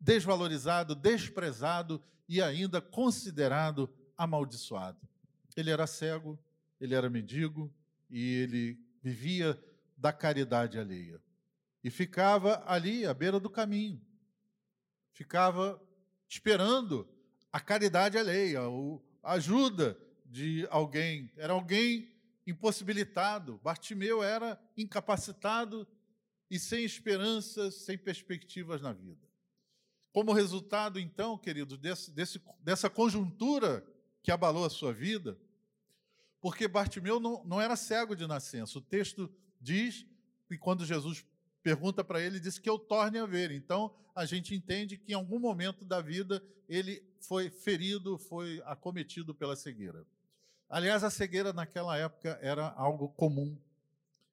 desvalorizado, 0.00 0.94
desprezado 0.94 2.02
e 2.28 2.42
ainda 2.42 2.80
considerado 2.80 3.92
amaldiçoado. 4.16 4.98
Ele 5.56 5.70
era 5.70 5.86
cego, 5.86 6.38
ele 6.80 6.94
era 6.94 7.08
mendigo 7.08 7.72
e 8.10 8.34
ele 8.36 8.78
vivia 9.02 9.58
da 9.96 10.12
caridade 10.12 10.78
alheia. 10.78 11.20
E 11.82 11.90
ficava 11.90 12.62
ali 12.66 13.06
à 13.06 13.12
beira 13.12 13.38
do 13.38 13.50
caminho. 13.50 14.00
Ficava 15.12 15.80
esperando 16.28 17.08
a 17.52 17.60
caridade 17.60 18.18
alheia, 18.18 18.60
a 19.22 19.32
ajuda 19.32 19.98
de 20.24 20.66
alguém. 20.70 21.30
Era 21.36 21.52
alguém 21.52 22.13
impossibilitado. 22.46 23.60
Bartimeu 23.62 24.22
era 24.22 24.60
incapacitado 24.76 25.86
e 26.50 26.58
sem 26.58 26.84
esperanças, 26.84 27.74
sem 27.74 27.96
perspectivas 27.96 28.80
na 28.80 28.92
vida. 28.92 29.26
Como 30.12 30.32
resultado, 30.32 31.00
então, 31.00 31.36
queridos, 31.36 31.78
desse, 31.78 32.10
desse, 32.10 32.40
dessa 32.60 32.88
conjuntura 32.88 33.84
que 34.22 34.30
abalou 34.30 34.64
a 34.64 34.70
sua 34.70 34.92
vida, 34.92 35.38
porque 36.40 36.68
Bartimeu 36.68 37.18
não, 37.18 37.42
não 37.44 37.60
era 37.60 37.74
cego 37.74 38.14
de 38.14 38.26
nascença. 38.26 38.78
O 38.78 38.82
texto 38.82 39.32
diz 39.60 40.06
que 40.46 40.56
quando 40.56 40.84
Jesus 40.84 41.24
pergunta 41.62 42.04
para 42.04 42.20
ele, 42.20 42.38
diz 42.38 42.58
que 42.58 42.68
eu 42.68 42.78
torne 42.78 43.18
a 43.18 43.26
ver. 43.26 43.50
Então, 43.50 43.92
a 44.14 44.24
gente 44.26 44.54
entende 44.54 44.98
que 44.98 45.12
em 45.12 45.14
algum 45.14 45.38
momento 45.38 45.84
da 45.84 46.00
vida 46.00 46.44
ele 46.68 47.02
foi 47.18 47.50
ferido, 47.50 48.16
foi 48.18 48.62
acometido 48.66 49.34
pela 49.34 49.56
cegueira. 49.56 50.06
Aliás, 50.74 51.04
a 51.04 51.08
cegueira 51.08 51.52
naquela 51.52 51.96
época 51.96 52.36
era 52.42 52.70
algo 52.70 53.08
comum, 53.10 53.56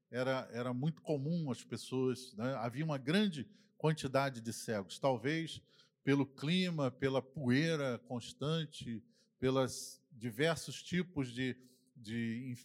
era, 0.10 0.50
era 0.52 0.74
muito 0.74 1.00
comum 1.00 1.52
as 1.52 1.64
pessoas, 1.64 2.34
né? 2.34 2.56
havia 2.56 2.84
uma 2.84 2.98
grande 2.98 3.48
quantidade 3.78 4.42
de 4.42 4.52
cegos, 4.52 4.98
talvez 4.98 5.62
pelo 6.04 6.26
clima, 6.26 6.90
pela 6.90 7.22
poeira 7.22 8.00
constante, 8.08 9.04
pelos 9.38 10.02
diversos 10.12 10.82
tipos 10.82 11.32
de, 11.32 11.56
de 11.96 12.58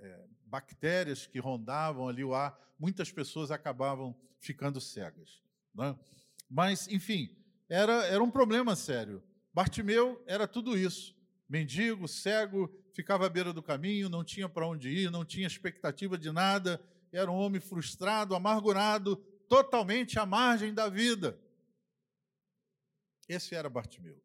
é, 0.00 0.24
bactérias 0.46 1.24
que 1.24 1.38
rondavam 1.38 2.08
ali 2.08 2.24
o 2.24 2.34
ar, 2.34 2.58
muitas 2.76 3.12
pessoas 3.12 3.52
acabavam 3.52 4.12
ficando 4.40 4.80
cegas. 4.80 5.40
Né? 5.72 5.96
Mas, 6.50 6.88
enfim, 6.88 7.30
era, 7.68 8.04
era 8.06 8.24
um 8.24 8.30
problema 8.32 8.74
sério. 8.74 9.22
Bartimeu 9.54 10.20
era 10.26 10.48
tudo 10.48 10.76
isso: 10.76 11.14
mendigo, 11.50 12.06
cego, 12.06 12.72
ficava 12.94 13.26
à 13.26 13.28
beira 13.28 13.52
do 13.52 13.60
caminho, 13.60 14.08
não 14.08 14.22
tinha 14.22 14.48
para 14.48 14.68
onde 14.68 14.88
ir, 14.88 15.10
não 15.10 15.24
tinha 15.24 15.48
expectativa 15.48 16.16
de 16.16 16.30
nada, 16.30 16.80
era 17.12 17.28
um 17.28 17.34
homem 17.34 17.60
frustrado, 17.60 18.36
amargurado, 18.36 19.16
totalmente 19.48 20.16
à 20.16 20.24
margem 20.24 20.72
da 20.72 20.88
vida. 20.88 21.36
Esse 23.28 23.56
era 23.56 23.68
Bartimeu. 23.68 24.22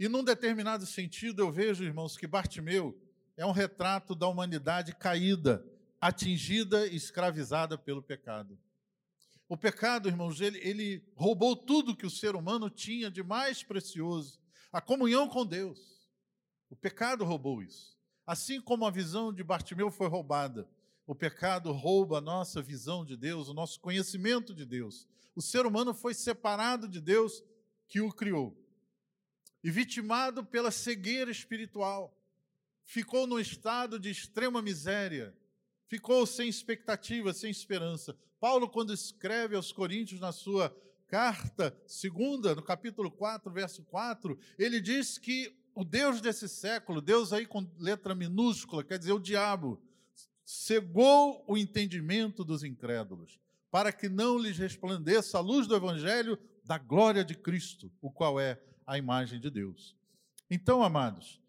E 0.00 0.08
num 0.08 0.24
determinado 0.24 0.84
sentido, 0.84 1.42
eu 1.42 1.52
vejo, 1.52 1.84
irmãos, 1.84 2.16
que 2.16 2.26
Bartimeu 2.26 3.00
é 3.36 3.46
um 3.46 3.52
retrato 3.52 4.12
da 4.12 4.26
humanidade 4.26 4.96
caída, 4.96 5.64
atingida 6.00 6.88
e 6.88 6.96
escravizada 6.96 7.78
pelo 7.78 8.02
pecado. 8.02 8.58
O 9.48 9.56
pecado, 9.56 10.08
irmãos, 10.08 10.40
ele, 10.40 10.58
ele 10.58 11.04
roubou 11.14 11.54
tudo 11.54 11.94
que 11.94 12.06
o 12.06 12.10
ser 12.10 12.34
humano 12.34 12.68
tinha 12.68 13.08
de 13.08 13.22
mais 13.22 13.62
precioso, 13.62 14.40
a 14.72 14.80
comunhão 14.80 15.28
com 15.28 15.46
Deus. 15.46 15.93
O 16.74 16.76
pecado 16.76 17.24
roubou 17.24 17.62
isso. 17.62 17.96
Assim 18.26 18.60
como 18.60 18.84
a 18.84 18.90
visão 18.90 19.32
de 19.32 19.44
Bartimeu 19.44 19.92
foi 19.92 20.08
roubada, 20.08 20.68
o 21.06 21.14
pecado 21.14 21.70
rouba 21.70 22.18
a 22.18 22.20
nossa 22.20 22.60
visão 22.60 23.04
de 23.04 23.16
Deus, 23.16 23.48
o 23.48 23.54
nosso 23.54 23.78
conhecimento 23.78 24.52
de 24.52 24.66
Deus. 24.66 25.06
O 25.36 25.40
ser 25.40 25.66
humano 25.66 25.94
foi 25.94 26.14
separado 26.14 26.88
de 26.88 27.00
Deus 27.00 27.44
que 27.86 28.00
o 28.00 28.10
criou 28.10 28.58
e 29.62 29.70
vitimado 29.70 30.44
pela 30.44 30.70
cegueira 30.70 31.30
espiritual 31.30 32.14
ficou 32.82 33.26
num 33.26 33.38
estado 33.38 33.98
de 33.98 34.10
extrema 34.10 34.60
miséria, 34.60 35.34
ficou 35.86 36.26
sem 36.26 36.50
expectativa, 36.50 37.32
sem 37.32 37.50
esperança. 37.50 38.14
Paulo, 38.38 38.68
quando 38.68 38.92
escreve 38.92 39.56
aos 39.56 39.72
Coríntios 39.72 40.20
na 40.20 40.32
sua 40.32 40.76
carta 41.06 41.74
segunda, 41.86 42.54
no 42.54 42.62
capítulo 42.62 43.10
4, 43.10 43.50
verso 43.50 43.82
4, 43.84 44.36
ele 44.58 44.80
diz 44.80 45.16
que 45.16 45.56
o 45.74 45.84
Deus 45.84 46.20
desse 46.20 46.48
século, 46.48 47.00
Deus 47.00 47.32
aí 47.32 47.46
com 47.46 47.66
letra 47.78 48.14
minúscula, 48.14 48.84
quer 48.84 48.98
dizer, 48.98 49.12
o 49.12 49.18
diabo, 49.18 49.80
cegou 50.44 51.44
o 51.46 51.56
entendimento 51.56 52.44
dos 52.44 52.62
incrédulos, 52.62 53.40
para 53.70 53.92
que 53.92 54.08
não 54.08 54.38
lhes 54.38 54.58
resplandeça 54.58 55.38
a 55.38 55.40
luz 55.40 55.66
do 55.66 55.74
evangelho 55.74 56.38
da 56.64 56.78
glória 56.78 57.24
de 57.24 57.34
Cristo, 57.34 57.90
o 58.00 58.10
qual 58.10 58.38
é 58.38 58.60
a 58.86 58.96
imagem 58.96 59.40
de 59.40 59.50
Deus. 59.50 59.96
Então, 60.50 60.82
amados, 60.82 61.40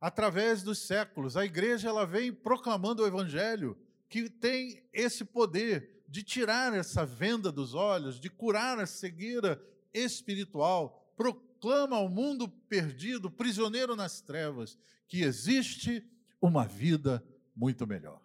através 0.00 0.62
dos 0.62 0.78
séculos. 0.78 1.36
A 1.36 1.44
igreja 1.44 1.88
ela 1.88 2.06
vem 2.06 2.32
proclamando 2.32 3.02
o 3.02 3.06
evangelho 3.06 3.76
que 4.08 4.28
tem 4.30 4.82
esse 4.92 5.24
poder 5.24 6.02
de 6.08 6.22
tirar 6.22 6.72
essa 6.74 7.04
venda 7.04 7.52
dos 7.52 7.74
olhos, 7.74 8.18
de 8.18 8.30
curar 8.30 8.78
a 8.78 8.86
cegueira 8.86 9.62
espiritual. 9.92 11.12
Proclama 11.58 11.96
ao 11.96 12.08
mundo 12.08 12.48
perdido, 12.48 13.28
prisioneiro 13.28 13.96
nas 13.96 14.20
trevas, 14.20 14.78
que 15.08 15.22
existe 15.22 16.08
uma 16.40 16.64
vida 16.64 17.24
muito 17.54 17.84
melhor. 17.84 18.22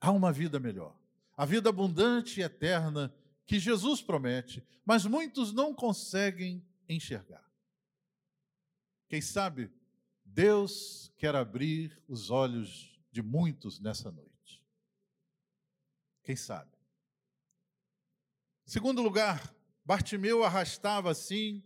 Há 0.00 0.10
uma 0.10 0.32
vida 0.32 0.58
melhor. 0.58 0.98
A 1.36 1.44
vida 1.44 1.68
abundante 1.68 2.40
e 2.40 2.42
eterna 2.42 3.14
que 3.46 3.58
Jesus 3.58 4.00
promete, 4.00 4.64
mas 4.84 5.04
muitos 5.04 5.52
não 5.52 5.74
conseguem 5.74 6.66
enxergar. 6.88 7.44
Quem 9.08 9.20
sabe 9.20 9.70
Deus 10.24 11.12
quer 11.18 11.36
abrir 11.36 12.02
os 12.08 12.30
olhos 12.30 12.98
de 13.12 13.22
muitos 13.22 13.78
nessa 13.78 14.10
noite. 14.10 14.64
Quem 16.22 16.34
sabe? 16.34 16.72
Segundo 18.64 19.02
lugar, 19.02 19.54
Bartimeu 19.84 20.44
arrastava 20.44 21.10
assim 21.10 21.62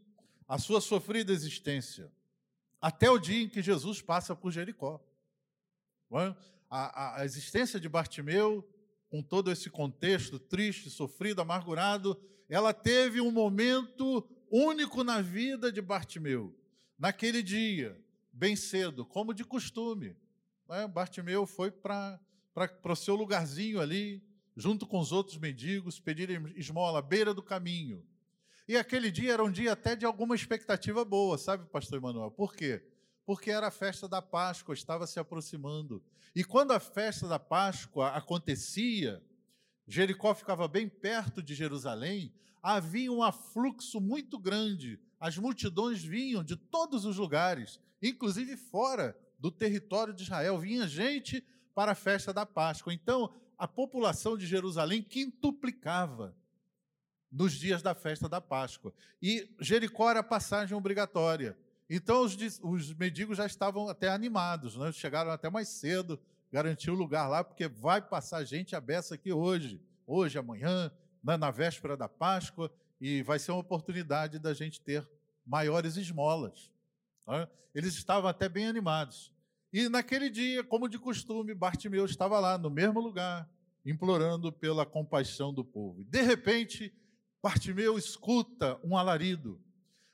a 0.52 0.58
sua 0.58 0.82
sofrida 0.82 1.32
existência. 1.32 2.12
até 2.78 3.10
o 3.10 3.18
dia 3.18 3.44
em 3.44 3.48
que 3.48 3.62
Jesus 3.62 4.02
passa 4.02 4.36
por 4.36 4.52
Jericó. 4.52 5.02
É? 6.12 6.36
A, 6.68 7.20
a, 7.20 7.24
existência 7.24 7.80
de 7.80 7.88
Bartimeu, 7.88 8.62
com 9.08 9.22
todo 9.22 9.50
esse 9.50 9.70
contexto 9.70 10.38
triste, 10.38 10.90
sofrido, 10.90 11.40
amargurado, 11.40 12.20
ela 12.50 12.74
teve 12.74 13.18
um 13.18 13.30
momento 13.30 14.28
único 14.50 15.02
na 15.02 15.22
vida 15.22 15.72
de 15.72 15.80
Bartimeu. 15.80 16.54
Naquele 16.98 17.42
dia, 17.42 17.98
bem 18.30 18.54
cedo, 18.54 19.06
como 19.06 19.32
de 19.32 19.46
costume, 19.46 20.14
é? 20.68 20.86
Bartimeu 20.86 21.46
foi 21.46 21.70
para 21.70 22.20
o 22.84 22.94
seu 22.94 23.14
lugarzinho 23.14 23.80
ali, 23.80 24.22
junto 24.54 24.86
com 24.86 24.98
os 24.98 25.12
outros 25.12 25.38
mendigos, 25.38 25.98
pedir 25.98 26.28
esmola 26.58 26.98
à 26.98 27.02
beira 27.02 27.32
do 27.32 27.42
caminho. 27.42 28.06
E 28.68 28.76
aquele 28.76 29.10
dia 29.10 29.32
era 29.32 29.44
um 29.44 29.50
dia 29.50 29.72
até 29.72 29.96
de 29.96 30.06
alguma 30.06 30.34
expectativa 30.34 31.04
boa, 31.04 31.36
sabe, 31.36 31.68
pastor 31.70 31.98
Emanuel? 31.98 32.30
Por 32.30 32.54
quê? 32.54 32.82
Porque 33.26 33.50
era 33.50 33.68
a 33.68 33.72
festa 33.72 34.08
da 34.08 34.22
Páscoa, 34.22 34.74
estava 34.74 35.06
se 35.06 35.18
aproximando. 35.18 36.02
E 36.34 36.44
quando 36.44 36.72
a 36.72 36.80
festa 36.80 37.26
da 37.26 37.38
Páscoa 37.38 38.10
acontecia, 38.10 39.22
Jericó 39.86 40.34
ficava 40.34 40.68
bem 40.68 40.88
perto 40.88 41.42
de 41.42 41.54
Jerusalém, 41.54 42.32
havia 42.62 43.12
um 43.12 43.22
afluxo 43.22 44.00
muito 44.00 44.38
grande. 44.38 44.98
As 45.18 45.36
multidões 45.36 46.02
vinham 46.02 46.44
de 46.44 46.56
todos 46.56 47.04
os 47.04 47.16
lugares, 47.16 47.80
inclusive 48.00 48.56
fora 48.56 49.16
do 49.38 49.50
território 49.50 50.14
de 50.14 50.22
Israel, 50.22 50.58
vinha 50.58 50.86
gente 50.86 51.44
para 51.74 51.92
a 51.92 51.96
festa 51.96 52.32
da 52.32 52.46
Páscoa. 52.46 52.94
Então, 52.94 53.34
a 53.58 53.66
população 53.66 54.36
de 54.38 54.46
Jerusalém 54.46 55.02
quintuplicava 55.02 56.36
nos 57.32 57.52
dias 57.54 57.80
da 57.80 57.94
festa 57.94 58.28
da 58.28 58.40
Páscoa. 58.40 58.92
E 59.20 59.48
Jericó 59.58 60.10
era 60.10 60.22
passagem 60.22 60.76
obrigatória. 60.76 61.56
Então 61.88 62.22
os, 62.22 62.36
os 62.62 62.92
mendigos 62.94 63.38
já 63.38 63.46
estavam 63.46 63.88
até 63.88 64.08
animados, 64.08 64.76
né? 64.76 64.92
chegaram 64.92 65.30
até 65.30 65.48
mais 65.48 65.68
cedo, 65.68 66.20
garantiu 66.52 66.92
o 66.92 66.96
lugar 66.96 67.28
lá, 67.28 67.42
porque 67.42 67.66
vai 67.66 68.02
passar 68.02 68.44
gente 68.44 68.76
a 68.76 68.80
beça 68.80 69.14
aqui 69.14 69.32
hoje, 69.32 69.80
hoje, 70.06 70.38
amanhã, 70.38 70.92
na, 71.22 71.38
na 71.38 71.50
véspera 71.50 71.96
da 71.96 72.08
Páscoa, 72.08 72.70
e 73.00 73.22
vai 73.22 73.38
ser 73.38 73.52
uma 73.52 73.60
oportunidade 73.60 74.38
da 74.38 74.52
gente 74.52 74.80
ter 74.80 75.08
maiores 75.44 75.96
esmolas. 75.96 76.70
Né? 77.26 77.48
Eles 77.74 77.94
estavam 77.94 78.28
até 78.28 78.48
bem 78.48 78.66
animados. 78.66 79.32
E 79.72 79.88
naquele 79.88 80.28
dia, 80.28 80.62
como 80.62 80.88
de 80.88 80.98
costume, 80.98 81.54
Bartimeu 81.54 82.04
estava 82.04 82.38
lá, 82.38 82.58
no 82.58 82.68
mesmo 82.68 83.00
lugar, 83.00 83.48
implorando 83.84 84.52
pela 84.52 84.84
compaixão 84.84 85.52
do 85.52 85.64
povo. 85.64 86.04
De 86.04 86.20
repente, 86.20 86.92
Bartimeu 87.42 87.98
escuta 87.98 88.78
um 88.84 88.96
alarido, 88.96 89.60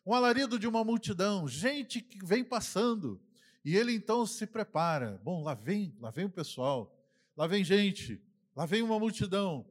um 0.07 0.15
alarido 0.15 0.59
de 0.59 0.67
uma 0.67 0.83
multidão, 0.83 1.47
gente 1.47 2.01
que 2.01 2.25
vem 2.25 2.43
passando. 2.43 3.21
E 3.63 3.77
ele 3.77 3.93
então 3.93 4.27
se 4.27 4.47
prepara. 4.47 5.21
Bom, 5.23 5.43
lá 5.43 5.53
vem, 5.53 5.95
lá 6.01 6.11
vem 6.11 6.25
o 6.25 6.31
pessoal, 6.31 6.99
lá 7.37 7.47
vem 7.47 7.63
gente, 7.63 8.19
lá 8.57 8.65
vem 8.65 8.81
uma 8.81 8.99
multidão. 8.99 9.67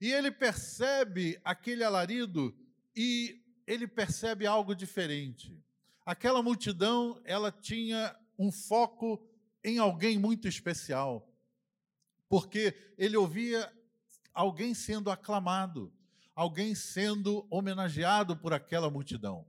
E 0.00 0.12
ele 0.12 0.30
percebe 0.30 1.40
aquele 1.42 1.82
alarido 1.82 2.56
e 2.94 3.42
ele 3.66 3.88
percebe 3.88 4.46
algo 4.46 4.72
diferente. 4.72 5.60
Aquela 6.06 6.42
multidão, 6.42 7.20
ela 7.24 7.50
tinha 7.50 8.16
um 8.38 8.52
foco 8.52 9.20
em 9.64 9.78
alguém 9.78 10.16
muito 10.16 10.46
especial, 10.46 11.28
porque 12.28 12.74
ele 12.96 13.16
ouvia 13.16 13.70
alguém 14.32 14.74
sendo 14.74 15.10
aclamado, 15.10 15.92
alguém 16.34 16.74
sendo 16.74 17.46
homenageado 17.50 18.36
por 18.36 18.52
aquela 18.52 18.90
multidão. 18.90 19.46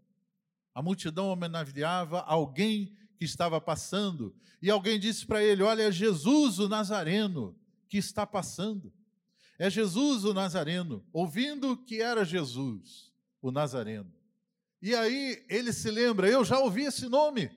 A 0.73 0.81
multidão 0.81 1.27
homenageava 1.27 2.21
alguém 2.21 2.95
que 3.17 3.25
estava 3.25 3.61
passando, 3.61 4.35
e 4.61 4.69
alguém 4.69 4.99
disse 4.99 5.25
para 5.25 5.43
ele: 5.43 5.63
Olha, 5.63 5.83
é 5.83 5.91
Jesus 5.91 6.59
o 6.59 6.67
Nazareno 6.67 7.55
que 7.87 7.97
está 7.97 8.25
passando. 8.25 8.91
É 9.59 9.69
Jesus 9.69 10.23
o 10.23 10.33
Nazareno, 10.33 11.05
ouvindo 11.13 11.77
que 11.77 12.01
era 12.01 12.25
Jesus 12.25 13.11
o 13.41 13.51
Nazareno. 13.51 14.11
E 14.81 14.95
aí 14.95 15.45
ele 15.49 15.71
se 15.71 15.91
lembra: 15.91 16.27
Eu 16.27 16.43
já 16.43 16.57
ouvi 16.59 16.83
esse 16.83 17.07
nome, 17.07 17.51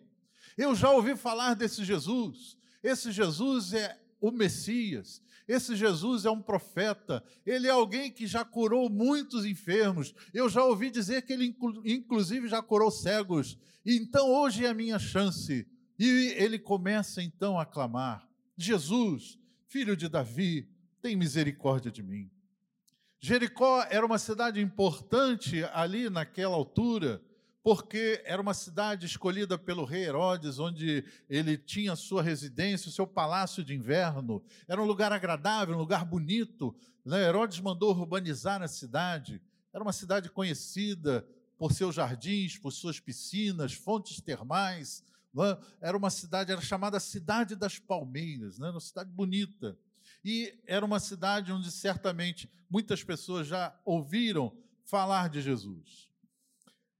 eu 0.58 0.74
já 0.74 0.90
ouvi 0.90 1.16
falar 1.16 1.54
desse 1.54 1.84
Jesus. 1.84 2.58
Esse 2.82 3.10
Jesus 3.10 3.72
é 3.72 3.98
o 4.20 4.30
Messias, 4.30 5.22
esse 5.46 5.76
Jesus 5.76 6.24
é 6.24 6.30
um 6.30 6.40
profeta, 6.40 7.22
ele 7.44 7.66
é 7.66 7.70
alguém 7.70 8.10
que 8.10 8.26
já 8.26 8.44
curou 8.44 8.88
muitos 8.88 9.44
enfermos. 9.44 10.14
Eu 10.32 10.48
já 10.48 10.64
ouvi 10.64 10.90
dizer 10.90 11.22
que 11.22 11.32
ele, 11.32 11.54
inclusive, 11.84 12.48
já 12.48 12.62
curou 12.62 12.90
cegos. 12.90 13.58
Então, 13.84 14.30
hoje 14.30 14.64
é 14.64 14.70
a 14.70 14.74
minha 14.74 14.98
chance. 14.98 15.66
E 15.98 16.34
ele 16.36 16.58
começa 16.58 17.22
então 17.22 17.58
a 17.58 17.66
clamar: 17.66 18.26
Jesus, 18.56 19.38
filho 19.68 19.96
de 19.96 20.08
Davi, 20.08 20.68
tem 21.02 21.14
misericórdia 21.14 21.90
de 21.90 22.02
mim. 22.02 22.30
Jericó 23.20 23.86
era 23.88 24.04
uma 24.04 24.18
cidade 24.18 24.60
importante 24.60 25.64
ali 25.72 26.10
naquela 26.10 26.54
altura 26.54 27.22
porque 27.64 28.20
era 28.26 28.42
uma 28.42 28.52
cidade 28.52 29.06
escolhida 29.06 29.56
pelo 29.56 29.86
rei 29.86 30.04
Herodes, 30.04 30.58
onde 30.58 31.02
ele 31.30 31.56
tinha 31.56 31.96
sua 31.96 32.22
residência, 32.22 32.90
o 32.90 32.92
seu 32.92 33.06
palácio 33.06 33.64
de 33.64 33.74
inverno. 33.74 34.44
Era 34.68 34.82
um 34.82 34.84
lugar 34.84 35.14
agradável, 35.14 35.74
um 35.74 35.78
lugar 35.78 36.04
bonito. 36.04 36.76
Né? 37.02 37.26
Herodes 37.26 37.58
mandou 37.60 37.96
urbanizar 37.96 38.60
a 38.60 38.68
cidade. 38.68 39.40
Era 39.72 39.82
uma 39.82 39.94
cidade 39.94 40.28
conhecida 40.28 41.26
por 41.56 41.72
seus 41.72 41.94
jardins, 41.94 42.58
por 42.58 42.70
suas 42.70 43.00
piscinas, 43.00 43.72
fontes 43.72 44.20
termais. 44.20 45.02
Né? 45.32 45.56
Era 45.80 45.96
uma 45.96 46.10
cidade, 46.10 46.52
era 46.52 46.60
chamada 46.60 47.00
Cidade 47.00 47.56
das 47.56 47.78
Palmeiras, 47.78 48.58
né? 48.58 48.68
uma 48.68 48.80
cidade 48.80 49.10
bonita. 49.10 49.74
E 50.22 50.54
era 50.66 50.84
uma 50.84 51.00
cidade 51.00 51.50
onde 51.50 51.72
certamente 51.72 52.46
muitas 52.68 53.02
pessoas 53.02 53.46
já 53.46 53.74
ouviram 53.86 54.54
falar 54.84 55.30
de 55.30 55.40
Jesus. 55.40 56.12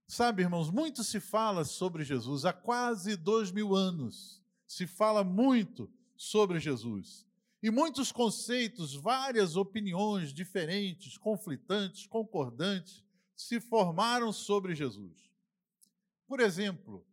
Sabe, 0.06 0.42
irmãos, 0.42 0.70
muito 0.70 1.02
se 1.02 1.18
fala 1.18 1.64
sobre 1.64 2.04
Jesus, 2.04 2.44
há 2.44 2.52
quase 2.52 3.16
dois 3.16 3.50
mil 3.50 3.74
anos 3.74 4.42
se 4.66 4.86
fala 4.86 5.24
muito 5.24 5.90
sobre 6.16 6.60
Jesus. 6.60 7.26
E 7.62 7.70
muitos 7.70 8.12
conceitos, 8.12 8.94
várias 8.94 9.56
opiniões 9.56 10.32
diferentes, 10.32 11.16
conflitantes, 11.16 12.06
concordantes, 12.06 13.02
se 13.34 13.58
formaram 13.58 14.32
sobre 14.32 14.74
Jesus. 14.74 15.30
Por 16.26 16.40
exemplo, 16.40 17.06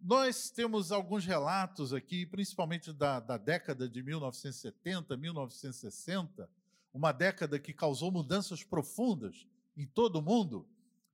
nós 0.00 0.50
temos 0.50 0.92
alguns 0.92 1.24
relatos 1.24 1.92
aqui, 1.92 2.26
principalmente 2.26 2.92
da, 2.92 3.18
da 3.18 3.36
década 3.36 3.88
de 3.88 4.02
1970, 4.02 5.16
1960, 5.16 6.50
uma 6.92 7.12
década 7.12 7.58
que 7.58 7.72
causou 7.72 8.12
mudanças 8.12 8.62
profundas 8.62 9.46
em 9.76 9.86
todo 9.86 10.16
o 10.16 10.22
mundo 10.22 10.68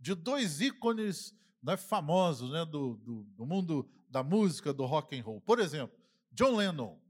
de 0.04 0.14
dois 0.14 0.60
ícones 0.60 1.34
né, 1.62 1.78
famosos 1.78 2.50
né, 2.50 2.62
do, 2.66 2.96
do, 2.96 3.22
do 3.22 3.46
mundo 3.46 3.88
da 4.06 4.22
música, 4.22 4.70
do 4.70 4.84
rock 4.84 5.18
and 5.18 5.22
roll. 5.22 5.40
Por 5.40 5.58
exemplo, 5.58 5.98
John 6.30 6.56
Lennon. 6.56 7.00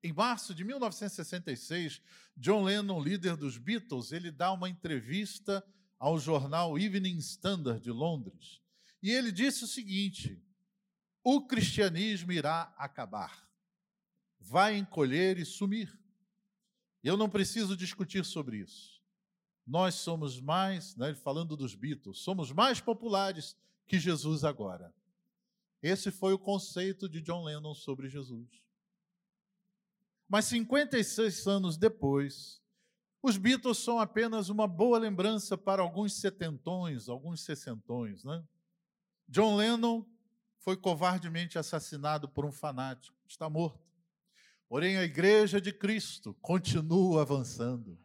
Em 0.00 0.12
março 0.12 0.54
de 0.54 0.62
1966, 0.62 2.00
John 2.36 2.62
Lennon, 2.62 3.02
líder 3.02 3.36
dos 3.36 3.58
Beatles, 3.58 4.12
ele 4.12 4.30
dá 4.30 4.52
uma 4.52 4.68
entrevista 4.68 5.66
ao 5.98 6.16
jornal 6.16 6.78
Evening 6.78 7.18
Standard 7.18 7.82
de 7.82 7.90
Londres. 7.90 8.60
E 9.02 9.10
ele 9.10 9.32
disse 9.32 9.64
o 9.64 9.66
seguinte: 9.66 10.40
o 11.24 11.44
cristianismo 11.44 12.30
irá 12.30 12.72
acabar, 12.78 13.50
vai 14.38 14.76
encolher 14.76 15.38
e 15.38 15.44
sumir. 15.44 15.92
Eu 17.02 17.16
não 17.16 17.28
preciso 17.28 17.76
discutir 17.76 18.24
sobre 18.24 18.58
isso 18.58 18.97
nós 19.68 19.96
somos 19.96 20.40
mais, 20.40 20.96
né, 20.96 21.14
falando 21.14 21.54
dos 21.54 21.74
Beatles, 21.74 22.20
somos 22.20 22.50
mais 22.50 22.80
populares 22.80 23.54
que 23.86 24.00
Jesus 24.00 24.42
agora. 24.42 24.92
Esse 25.82 26.10
foi 26.10 26.32
o 26.32 26.38
conceito 26.38 27.06
de 27.06 27.20
John 27.20 27.44
Lennon 27.44 27.74
sobre 27.74 28.08
Jesus. 28.08 28.48
Mas 30.26 30.46
56 30.46 31.46
anos 31.46 31.76
depois, 31.76 32.62
os 33.22 33.36
Beatles 33.36 33.78
são 33.78 34.00
apenas 34.00 34.48
uma 34.48 34.66
boa 34.66 34.98
lembrança 34.98 35.56
para 35.56 35.82
alguns 35.82 36.14
setentões, 36.14 37.08
alguns 37.08 37.42
sessentões. 37.42 38.24
Né? 38.24 38.42
John 39.28 39.54
Lennon 39.54 40.04
foi 40.60 40.76
covardemente 40.76 41.58
assassinado 41.58 42.28
por 42.28 42.44
um 42.46 42.52
fanático, 42.52 43.16
está 43.28 43.48
morto. 43.50 43.86
Porém, 44.66 44.96
a 44.96 45.04
Igreja 45.04 45.60
de 45.60 45.72
Cristo 45.72 46.34
continua 46.40 47.22
avançando. 47.22 47.98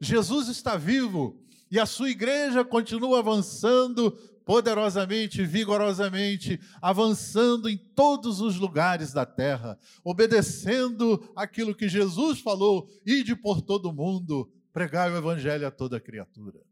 Jesus 0.00 0.48
está 0.48 0.76
vivo 0.76 1.40
e 1.70 1.78
a 1.78 1.86
sua 1.86 2.10
igreja 2.10 2.64
continua 2.64 3.18
avançando 3.18 4.12
poderosamente, 4.48 5.44
vigorosamente, 5.44 6.58
avançando 6.80 7.68
em 7.68 7.76
todos 7.76 8.40
os 8.40 8.56
lugares 8.56 9.12
da 9.12 9.26
terra, 9.26 9.78
obedecendo 10.02 11.30
aquilo 11.36 11.74
que 11.74 11.86
Jesus 11.86 12.40
falou: 12.40 12.88
ide 13.04 13.36
por 13.36 13.60
todo 13.60 13.90
o 13.90 13.92
mundo, 13.92 14.50
pregai 14.72 15.12
o 15.12 15.16
evangelho 15.18 15.66
a 15.66 15.70
toda 15.70 16.00
criatura. 16.00 16.62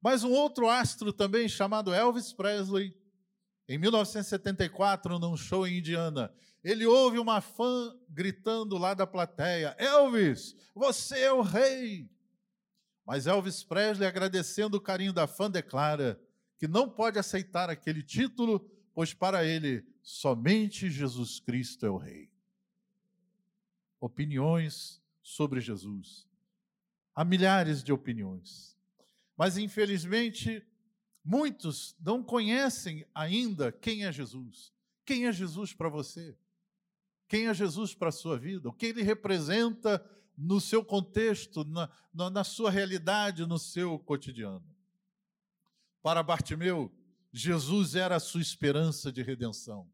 Mas 0.00 0.24
um 0.24 0.30
outro 0.30 0.68
astro 0.70 1.12
também 1.12 1.48
chamado 1.48 1.92
Elvis 1.92 2.32
Presley, 2.32 2.96
em 3.68 3.76
1974, 3.76 5.18
num 5.18 5.36
show 5.36 5.66
em 5.66 5.78
Indiana, 5.78 6.32
ele 6.70 6.86
ouve 6.86 7.18
uma 7.18 7.40
fã 7.40 7.96
gritando 8.08 8.76
lá 8.76 8.94
da 8.94 9.06
plateia: 9.06 9.74
Elvis, 9.78 10.56
você 10.74 11.20
é 11.20 11.32
o 11.32 11.40
rei. 11.40 12.10
Mas 13.04 13.26
Elvis 13.26 13.64
Presley, 13.64 14.06
agradecendo 14.06 14.76
o 14.76 14.80
carinho 14.80 15.12
da 15.12 15.26
fã, 15.26 15.50
declara 15.50 16.20
que 16.58 16.68
não 16.68 16.88
pode 16.88 17.18
aceitar 17.18 17.70
aquele 17.70 18.02
título, 18.02 18.60
pois 18.92 19.14
para 19.14 19.44
ele 19.44 19.86
somente 20.02 20.90
Jesus 20.90 21.40
Cristo 21.40 21.86
é 21.86 21.90
o 21.90 21.96
rei. 21.96 22.30
Opiniões 24.00 25.00
sobre 25.22 25.60
Jesus. 25.60 26.28
Há 27.14 27.24
milhares 27.24 27.82
de 27.82 27.92
opiniões. 27.92 28.76
Mas, 29.36 29.56
infelizmente, 29.56 30.64
Muitos 31.30 31.94
não 32.00 32.22
conhecem 32.22 33.04
ainda 33.14 33.70
quem 33.70 34.06
é 34.06 34.10
Jesus. 34.10 34.72
Quem 35.04 35.26
é 35.26 35.32
Jesus 35.32 35.74
para 35.74 35.90
você? 35.90 36.34
Quem 37.28 37.46
é 37.46 37.54
Jesus 37.54 37.94
para 37.94 38.08
a 38.08 38.12
sua 38.12 38.38
vida? 38.38 38.68
O 38.68 38.72
que 38.72 38.86
ele 38.86 39.02
representa 39.02 40.02
no 40.36 40.60
seu 40.60 40.82
contexto, 40.82 41.62
na, 41.64 41.90
na, 42.12 42.30
na 42.30 42.44
sua 42.44 42.70
realidade, 42.70 43.44
no 43.44 43.58
seu 43.58 43.98
cotidiano? 43.98 44.64
Para 46.02 46.22
Bartimeu, 46.22 46.90
Jesus 47.30 47.94
era 47.94 48.16
a 48.16 48.20
sua 48.20 48.40
esperança 48.40 49.12
de 49.12 49.22
redenção. 49.22 49.86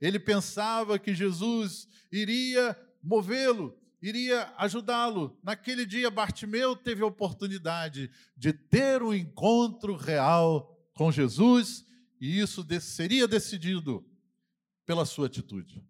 Ele 0.00 0.18
pensava 0.18 0.98
que 0.98 1.14
Jesus 1.14 1.86
iria 2.10 2.76
movê-lo, 3.02 3.78
iria 4.00 4.52
ajudá-lo. 4.56 5.38
Naquele 5.42 5.84
dia, 5.84 6.10
Bartimeu 6.10 6.74
teve 6.74 7.02
a 7.02 7.06
oportunidade 7.06 8.10
de 8.34 8.52
ter 8.52 9.02
um 9.02 9.12
encontro 9.12 9.94
real 9.94 10.74
com 10.94 11.12
Jesus, 11.12 11.84
e 12.20 12.40
isso 12.40 12.66
seria 12.80 13.28
decidido 13.28 14.04
pela 14.86 15.04
sua 15.04 15.26
atitude. 15.26 15.84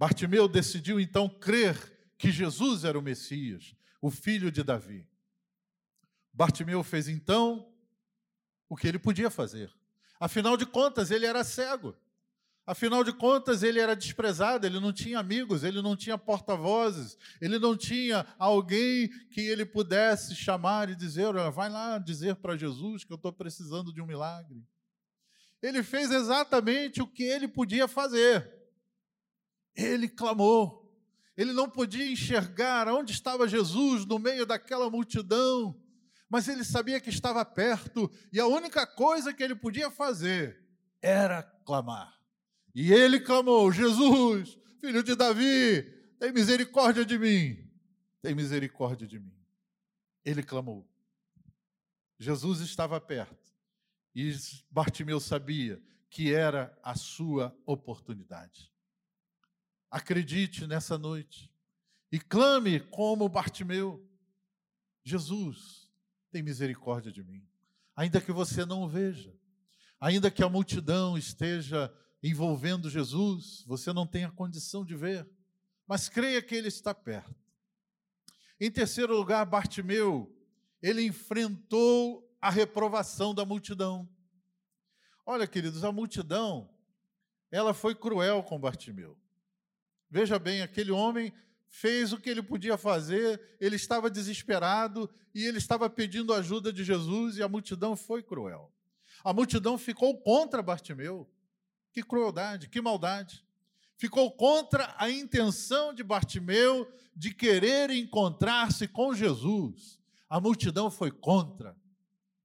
Bartimeu 0.00 0.48
decidiu 0.48 0.98
então 0.98 1.28
crer 1.28 1.76
que 2.16 2.32
Jesus 2.32 2.84
era 2.84 2.98
o 2.98 3.02
Messias, 3.02 3.74
o 4.00 4.10
filho 4.10 4.50
de 4.50 4.62
Davi. 4.62 5.06
Bartimeu 6.32 6.82
fez 6.82 7.06
então 7.06 7.70
o 8.66 8.74
que 8.74 8.88
ele 8.88 8.98
podia 8.98 9.28
fazer. 9.28 9.70
Afinal 10.18 10.56
de 10.56 10.64
contas, 10.64 11.10
ele 11.10 11.26
era 11.26 11.44
cego. 11.44 11.94
Afinal 12.66 13.04
de 13.04 13.12
contas, 13.12 13.62
ele 13.62 13.78
era 13.78 13.94
desprezado, 13.94 14.66
ele 14.66 14.80
não 14.80 14.90
tinha 14.90 15.18
amigos, 15.18 15.64
ele 15.64 15.82
não 15.82 15.94
tinha 15.94 16.16
porta-vozes, 16.16 17.18
ele 17.38 17.58
não 17.58 17.76
tinha 17.76 18.26
alguém 18.38 19.06
que 19.28 19.42
ele 19.42 19.66
pudesse 19.66 20.34
chamar 20.34 20.88
e 20.88 20.96
dizer: 20.96 21.30
vai 21.52 21.68
lá 21.68 21.98
dizer 21.98 22.36
para 22.36 22.56
Jesus 22.56 23.04
que 23.04 23.12
eu 23.12 23.16
estou 23.16 23.34
precisando 23.34 23.92
de 23.92 24.00
um 24.00 24.06
milagre. 24.06 24.66
Ele 25.60 25.82
fez 25.82 26.10
exatamente 26.10 27.02
o 27.02 27.06
que 27.06 27.22
ele 27.22 27.46
podia 27.46 27.86
fazer. 27.86 28.59
Ele 29.74 30.08
clamou. 30.08 30.80
Ele 31.36 31.52
não 31.52 31.70
podia 31.70 32.06
enxergar 32.06 32.88
onde 32.88 33.12
estava 33.12 33.48
Jesus 33.48 34.04
no 34.04 34.18
meio 34.18 34.44
daquela 34.44 34.90
multidão, 34.90 35.80
mas 36.28 36.48
ele 36.48 36.64
sabia 36.64 37.00
que 37.00 37.08
estava 37.08 37.44
perto 37.44 38.10
e 38.32 38.38
a 38.38 38.46
única 38.46 38.86
coisa 38.86 39.32
que 39.32 39.42
ele 39.42 39.54
podia 39.54 39.90
fazer 39.90 40.62
era 41.00 41.42
clamar. 41.42 42.20
E 42.74 42.92
ele 42.92 43.20
clamou: 43.20 43.72
Jesus, 43.72 44.58
filho 44.80 45.02
de 45.02 45.14
Davi, 45.14 45.82
tem 46.18 46.32
misericórdia 46.32 47.04
de 47.04 47.18
mim. 47.18 47.66
Tem 48.20 48.34
misericórdia 48.34 49.06
de 49.06 49.18
mim. 49.18 49.34
Ele 50.24 50.42
clamou. 50.42 50.86
Jesus 52.18 52.60
estava 52.60 53.00
perto. 53.00 53.50
E 54.14 54.30
Bartimeu 54.70 55.18
sabia 55.18 55.82
que 56.10 56.34
era 56.34 56.76
a 56.82 56.94
sua 56.94 57.56
oportunidade. 57.64 58.70
Acredite 59.90 60.66
nessa 60.66 60.96
noite 60.96 61.52
e 62.12 62.18
clame 62.18 62.80
como 62.80 63.28
Bartimeu: 63.28 64.06
Jesus, 65.02 65.90
tem 66.30 66.42
misericórdia 66.42 67.10
de 67.10 67.22
mim. 67.22 67.46
Ainda 67.96 68.20
que 68.20 68.32
você 68.32 68.64
não 68.64 68.82
o 68.82 68.88
veja, 68.88 69.34
ainda 70.00 70.30
que 70.30 70.42
a 70.42 70.48
multidão 70.48 71.18
esteja 71.18 71.92
envolvendo 72.22 72.90
Jesus, 72.90 73.64
você 73.66 73.92
não 73.92 74.06
tem 74.06 74.24
a 74.24 74.30
condição 74.30 74.84
de 74.84 74.94
ver, 74.94 75.28
mas 75.86 76.08
creia 76.08 76.40
que 76.40 76.54
ele 76.54 76.68
está 76.68 76.94
perto. 76.94 77.34
Em 78.60 78.70
terceiro 78.70 79.16
lugar, 79.16 79.44
Bartimeu, 79.46 80.30
ele 80.82 81.02
enfrentou 81.02 82.30
a 82.40 82.50
reprovação 82.50 83.34
da 83.34 83.44
multidão. 83.44 84.08
Olha, 85.26 85.46
queridos, 85.46 85.84
a 85.84 85.92
multidão, 85.92 86.70
ela 87.50 87.74
foi 87.74 87.94
cruel 87.94 88.42
com 88.42 88.58
Bartimeu. 88.58 89.18
Veja 90.10 90.38
bem, 90.38 90.60
aquele 90.60 90.90
homem 90.90 91.32
fez 91.68 92.12
o 92.12 92.18
que 92.18 92.28
ele 92.28 92.42
podia 92.42 92.76
fazer, 92.76 93.40
ele 93.60 93.76
estava 93.76 94.10
desesperado 94.10 95.08
e 95.32 95.44
ele 95.44 95.58
estava 95.58 95.88
pedindo 95.88 96.34
ajuda 96.34 96.72
de 96.72 96.82
Jesus 96.82 97.36
e 97.36 97.42
a 97.42 97.48
multidão 97.48 97.94
foi 97.94 98.22
cruel. 98.22 98.72
A 99.22 99.32
multidão 99.32 99.78
ficou 99.78 100.18
contra 100.18 100.62
Bartimeu. 100.62 101.30
Que 101.92 102.02
crueldade, 102.02 102.68
que 102.68 102.80
maldade. 102.80 103.44
Ficou 103.96 104.30
contra 104.32 104.94
a 104.96 105.10
intenção 105.10 105.92
de 105.92 106.02
Bartimeu 106.02 106.90
de 107.14 107.32
querer 107.32 107.90
encontrar-se 107.90 108.88
com 108.88 109.14
Jesus. 109.14 109.98
A 110.28 110.40
multidão 110.40 110.90
foi 110.90 111.10
contra. 111.10 111.76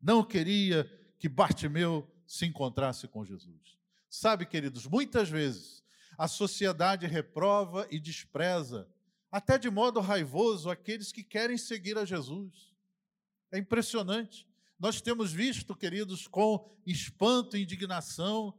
Não 0.02 0.24
queria 0.24 0.90
que 1.18 1.30
Bartimeu 1.30 2.08
se 2.28 2.46
encontrasse 2.46 3.08
com 3.08 3.24
Jesus. 3.24 3.78
Sabe, 4.10 4.46
queridos, 4.46 4.86
muitas 4.86 5.30
vezes 5.30 5.75
a 6.18 6.28
sociedade 6.28 7.06
reprova 7.06 7.88
e 7.90 8.00
despreza, 8.00 8.88
até 9.32 9.58
de 9.58 9.70
modo 9.70 10.00
raivoso, 10.00 10.70
aqueles 10.70 11.12
que 11.12 11.24
querem 11.24 11.58
seguir 11.58 11.98
a 11.98 12.06
Jesus. 12.06 12.74
É 13.52 13.58
impressionante. 13.58 14.48
Nós 14.80 15.02
temos 15.02 15.32
visto, 15.32 15.76
queridos, 15.76 16.28
com 16.28 16.70
espanto 16.86 17.58
e 17.58 17.64
indignação, 17.64 18.54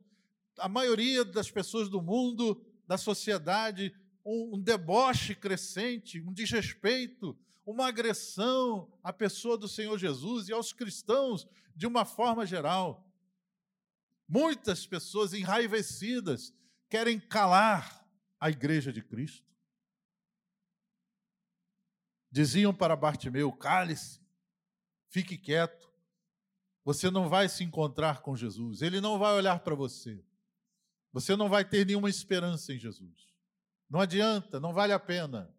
a 0.58 0.68
maioria 0.68 1.24
das 1.24 1.50
pessoas 1.50 1.88
do 1.88 2.00
mundo, 2.00 2.64
da 2.86 2.96
sociedade, 2.96 3.94
um, 4.24 4.60
deboche 4.60 5.34
crescente, 5.34 6.20
um 6.20 6.32
desrespeito, 6.32 7.36
uma 7.64 7.88
agressão 7.88 8.90
à 9.02 9.12
pessoa 9.12 9.58
do 9.58 9.68
Senhor 9.68 9.98
Jesus 9.98 10.48
e 10.48 10.52
aos 10.52 10.72
cristãos 10.72 11.46
de 11.74 11.86
uma 11.86 12.04
forma 12.04 12.46
geral. 12.46 13.06
Muitas 14.28 14.86
pessoas 14.86 15.32
enraivecidas 15.32 16.52
querem 16.88 17.18
calar 17.18 18.06
a 18.38 18.50
igreja 18.50 18.92
de 18.92 19.02
Cristo. 19.02 19.46
Diziam 22.30 22.74
para 22.74 22.96
Bartimeu: 22.96 23.52
cale-se, 23.52 24.20
fique 25.08 25.38
quieto, 25.38 25.90
você 26.84 27.10
não 27.10 27.28
vai 27.28 27.48
se 27.48 27.64
encontrar 27.64 28.20
com 28.20 28.36
Jesus, 28.36 28.82
ele 28.82 29.00
não 29.00 29.18
vai 29.18 29.32
olhar 29.32 29.60
para 29.60 29.74
você. 29.74 30.24
Você 31.12 31.34
não 31.34 31.48
vai 31.48 31.64
ter 31.64 31.86
nenhuma 31.86 32.10
esperança 32.10 32.74
em 32.74 32.78
Jesus. 32.78 33.34
Não 33.88 34.00
adianta, 34.00 34.60
não 34.60 34.74
vale 34.74 34.92
a 34.92 34.98
pena. 34.98 35.50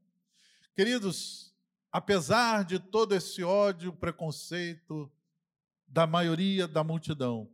Queridos, 0.75 1.51
apesar 1.91 2.63
de 2.63 2.77
todo 2.77 3.15
esse 3.15 3.43
ódio, 3.43 3.91
preconceito 3.91 5.11
da 5.87 6.05
maioria 6.05 6.67
da 6.67 6.83
multidão, 6.83 7.51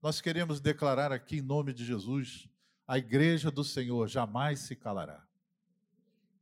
nós 0.00 0.20
queremos 0.20 0.60
declarar 0.60 1.12
aqui 1.12 1.36
em 1.36 1.42
nome 1.42 1.74
de 1.74 1.84
Jesus: 1.84 2.48
a 2.86 2.98
igreja 2.98 3.50
do 3.50 3.64
Senhor 3.64 4.08
jamais 4.08 4.60
se 4.60 4.76
calará. 4.76 5.24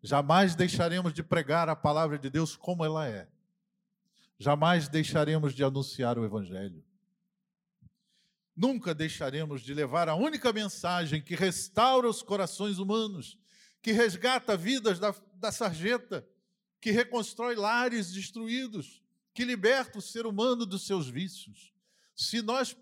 Jamais 0.02 0.54
deixaremos 0.56 1.14
de 1.14 1.22
pregar 1.22 1.68
a 1.68 1.76
palavra 1.76 2.18
de 2.18 2.28
Deus 2.28 2.56
como 2.56 2.84
ela 2.84 3.06
é. 3.06 3.28
Jamais 4.38 4.88
deixaremos 4.88 5.54
de 5.54 5.62
anunciar 5.62 6.18
o 6.18 6.24
Evangelho. 6.24 6.84
Nunca 8.56 8.92
deixaremos 8.92 9.62
de 9.62 9.72
levar 9.72 10.08
a 10.08 10.16
única 10.16 10.52
mensagem 10.52 11.22
que 11.22 11.36
restaura 11.36 12.08
os 12.08 12.22
corações 12.22 12.78
humanos, 12.78 13.38
que 13.80 13.92
resgata 13.92 14.56
vidas 14.56 14.98
da, 14.98 15.14
da 15.34 15.52
sarjeta, 15.52 16.26
que 16.80 16.90
reconstrói 16.90 17.54
lares 17.54 18.12
destruídos, 18.12 19.00
que 19.32 19.44
liberta 19.44 19.98
o 19.98 20.02
ser 20.02 20.26
humano 20.26 20.66
dos 20.66 20.84
seus 20.84 21.08
vícios. 21.08 21.72
Se 22.14 22.42
nós 22.42 22.76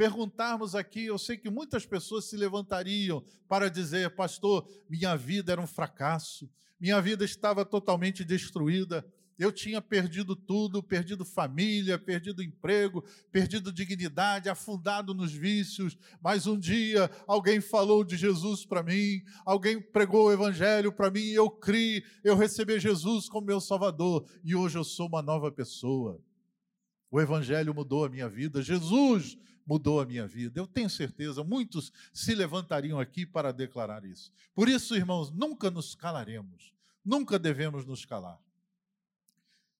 perguntarmos 0.00 0.74
aqui, 0.74 1.04
eu 1.04 1.18
sei 1.18 1.36
que 1.36 1.50
muitas 1.50 1.84
pessoas 1.84 2.24
se 2.24 2.34
levantariam 2.34 3.22
para 3.46 3.68
dizer: 3.68 4.08
Pastor, 4.14 4.66
minha 4.88 5.14
vida 5.14 5.52
era 5.52 5.60
um 5.60 5.66
fracasso, 5.66 6.48
minha 6.80 6.98
vida 7.02 7.22
estava 7.22 7.66
totalmente 7.66 8.24
destruída, 8.24 9.04
eu 9.38 9.52
tinha 9.52 9.82
perdido 9.82 10.34
tudo, 10.34 10.82
perdido 10.82 11.22
família, 11.22 11.98
perdido 11.98 12.42
emprego, 12.42 13.04
perdido 13.30 13.70
dignidade, 13.70 14.48
afundado 14.48 15.12
nos 15.12 15.34
vícios, 15.34 15.98
mas 16.22 16.46
um 16.46 16.58
dia 16.58 17.10
alguém 17.26 17.60
falou 17.60 18.02
de 18.02 18.16
Jesus 18.16 18.64
para 18.64 18.82
mim, 18.82 19.22
alguém 19.44 19.82
pregou 19.82 20.28
o 20.28 20.32
evangelho 20.32 20.90
para 20.90 21.10
mim, 21.10 21.20
e 21.20 21.34
eu 21.34 21.50
criei, 21.50 22.02
eu 22.24 22.36
recebi 22.36 22.80
Jesus 22.80 23.28
como 23.28 23.46
meu 23.46 23.60
salvador 23.60 24.24
e 24.42 24.54
hoje 24.54 24.78
eu 24.78 24.84
sou 24.84 25.08
uma 25.08 25.20
nova 25.20 25.52
pessoa. 25.52 26.18
O 27.10 27.20
evangelho 27.20 27.74
mudou 27.74 28.06
a 28.06 28.08
minha 28.08 28.30
vida, 28.30 28.62
Jesus 28.62 29.36
mudou 29.70 30.00
a 30.00 30.04
minha 30.04 30.26
vida. 30.26 30.58
Eu 30.58 30.66
tenho 30.66 30.90
certeza, 30.90 31.44
muitos 31.44 31.92
se 32.12 32.34
levantariam 32.34 32.98
aqui 32.98 33.24
para 33.24 33.52
declarar 33.52 34.04
isso. 34.04 34.32
Por 34.52 34.68
isso, 34.68 34.96
irmãos, 34.96 35.30
nunca 35.30 35.70
nos 35.70 35.94
calaremos, 35.94 36.74
nunca 37.04 37.38
devemos 37.38 37.86
nos 37.86 38.04
calar. 38.04 38.40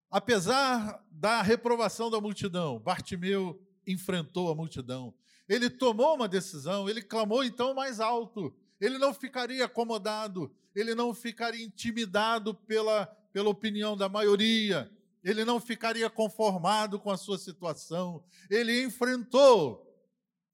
Apesar 0.09 1.05
da 1.11 1.43
reprovação 1.43 2.09
da 2.09 2.21
multidão, 2.21 2.79
Bartimeu 2.79 3.61
enfrentou 3.85 4.49
a 4.49 4.55
multidão. 4.55 5.13
Ele 5.49 5.69
tomou 5.69 6.15
uma 6.15 6.29
decisão, 6.29 6.89
ele 6.89 7.03
clamou 7.03 7.43
então 7.43 7.75
mais 7.75 7.99
alto. 7.99 8.55
Ele 8.81 8.97
não 8.97 9.13
ficaria 9.13 9.65
acomodado, 9.65 10.55
ele 10.73 10.95
não 10.95 11.13
ficaria 11.13 11.65
intimidado 11.65 12.55
pela, 12.55 13.07
pela 13.33 13.49
opinião 13.51 13.97
da 13.97 14.09
maioria, 14.09 14.89
ele 15.23 15.45
não 15.45 15.61
ficaria 15.61 16.09
conformado 16.09 16.99
com 16.99 17.11
a 17.11 17.17
sua 17.17 17.39
situação. 17.39 18.25
Ele 18.49 18.83
enfrentou 18.83 19.87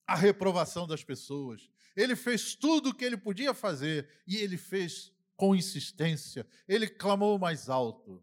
a 0.07 0.15
reprovação 0.15 0.87
das 0.87 1.05
pessoas. 1.05 1.71
Ele 1.97 2.15
fez 2.15 2.55
tudo 2.55 2.91
o 2.91 2.95
que 2.95 3.05
ele 3.05 3.17
podia 3.17 3.55
fazer 3.55 4.09
e 4.27 4.37
ele 4.37 4.57
fez 4.57 5.13
com 5.37 5.55
insistência. 5.55 6.47
Ele 6.69 6.89
clamou 6.89 7.39
mais 7.39 7.69
alto. 7.69 8.23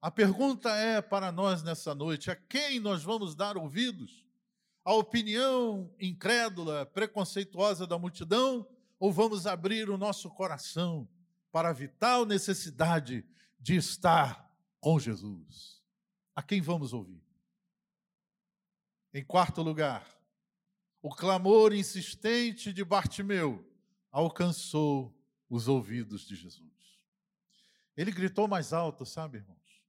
A 0.00 0.10
pergunta 0.10 0.70
é 0.70 1.00
para 1.00 1.30
nós 1.30 1.62
nessa 1.62 1.94
noite: 1.94 2.30
a 2.30 2.36
quem 2.36 2.80
nós 2.80 3.02
vamos 3.02 3.34
dar 3.34 3.56
ouvidos? 3.56 4.26
A 4.84 4.94
opinião 4.94 5.92
incrédula, 6.00 6.86
preconceituosa 6.86 7.86
da 7.86 7.98
multidão? 7.98 8.66
Ou 8.98 9.12
vamos 9.12 9.46
abrir 9.46 9.90
o 9.90 9.98
nosso 9.98 10.30
coração 10.30 11.08
para 11.52 11.70
a 11.70 11.72
vital 11.72 12.24
necessidade 12.24 13.24
de 13.58 13.76
estar 13.76 14.45
com 14.80 14.98
Jesus. 14.98 15.82
A 16.34 16.42
quem 16.42 16.60
vamos 16.60 16.92
ouvir? 16.92 17.22
Em 19.12 19.24
quarto 19.24 19.62
lugar, 19.62 20.06
o 21.00 21.14
clamor 21.14 21.72
insistente 21.72 22.72
de 22.72 22.84
Bartimeu 22.84 23.64
alcançou 24.10 25.16
os 25.48 25.68
ouvidos 25.68 26.26
de 26.26 26.34
Jesus. 26.34 26.72
Ele 27.96 28.10
gritou 28.10 28.46
mais 28.46 28.72
alto, 28.72 29.06
sabe, 29.06 29.38
irmãos? 29.38 29.82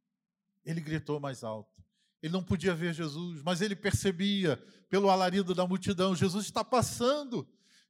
Ele 0.63 0.80
gritou 0.80 1.19
mais 1.19 1.43
alto. 1.43 1.84
Ele 2.21 2.34
não 2.34 2.43
podia 2.43 2.73
ver 2.73 2.93
Jesus, 2.93 3.41
mas 3.43 3.62
ele 3.62 3.76
percebia 3.76 4.58
pelo 4.89 5.10
alarido 5.10 5.54
da 5.54 5.67
multidão: 5.67 6.15
Jesus 6.15 6.45
está 6.45 6.63
passando. 6.63 7.47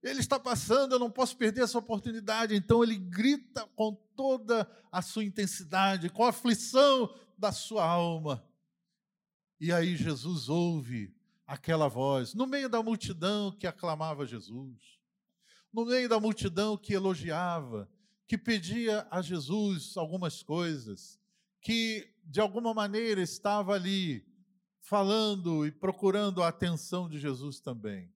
Ele 0.09 0.19
está 0.19 0.39
passando, 0.39 0.93
eu 0.93 0.99
não 0.99 1.11
posso 1.11 1.35
perder 1.37 1.61
essa 1.61 1.77
oportunidade. 1.77 2.55
Então 2.55 2.83
ele 2.83 2.95
grita 2.97 3.67
com 3.75 3.93
toda 4.15 4.69
a 4.91 5.01
sua 5.01 5.23
intensidade, 5.23 6.09
com 6.09 6.23
a 6.23 6.29
aflição 6.29 7.13
da 7.37 7.51
sua 7.51 7.85
alma. 7.85 8.43
E 9.59 9.71
aí 9.71 9.95
Jesus 9.95 10.49
ouve 10.49 11.13
aquela 11.45 11.87
voz, 11.87 12.33
no 12.33 12.45
meio 12.45 12.67
da 12.67 12.83
multidão 12.83 13.51
que 13.51 13.65
aclamava 13.65 14.25
Jesus, 14.25 14.99
no 15.71 15.85
meio 15.85 16.09
da 16.09 16.19
multidão 16.19 16.77
que 16.77 16.93
elogiava, 16.93 17.89
que 18.27 18.37
pedia 18.37 19.07
a 19.09 19.21
Jesus 19.21 19.95
algumas 19.95 20.43
coisas, 20.43 21.19
que 21.61 22.13
de 22.25 22.41
alguma 22.41 22.73
maneira 22.73 23.21
estava 23.21 23.73
ali 23.73 24.25
falando 24.81 25.65
e 25.65 25.71
procurando 25.71 26.43
a 26.43 26.49
atenção 26.49 27.09
de 27.09 27.19
Jesus 27.19 27.59
também. 27.59 28.13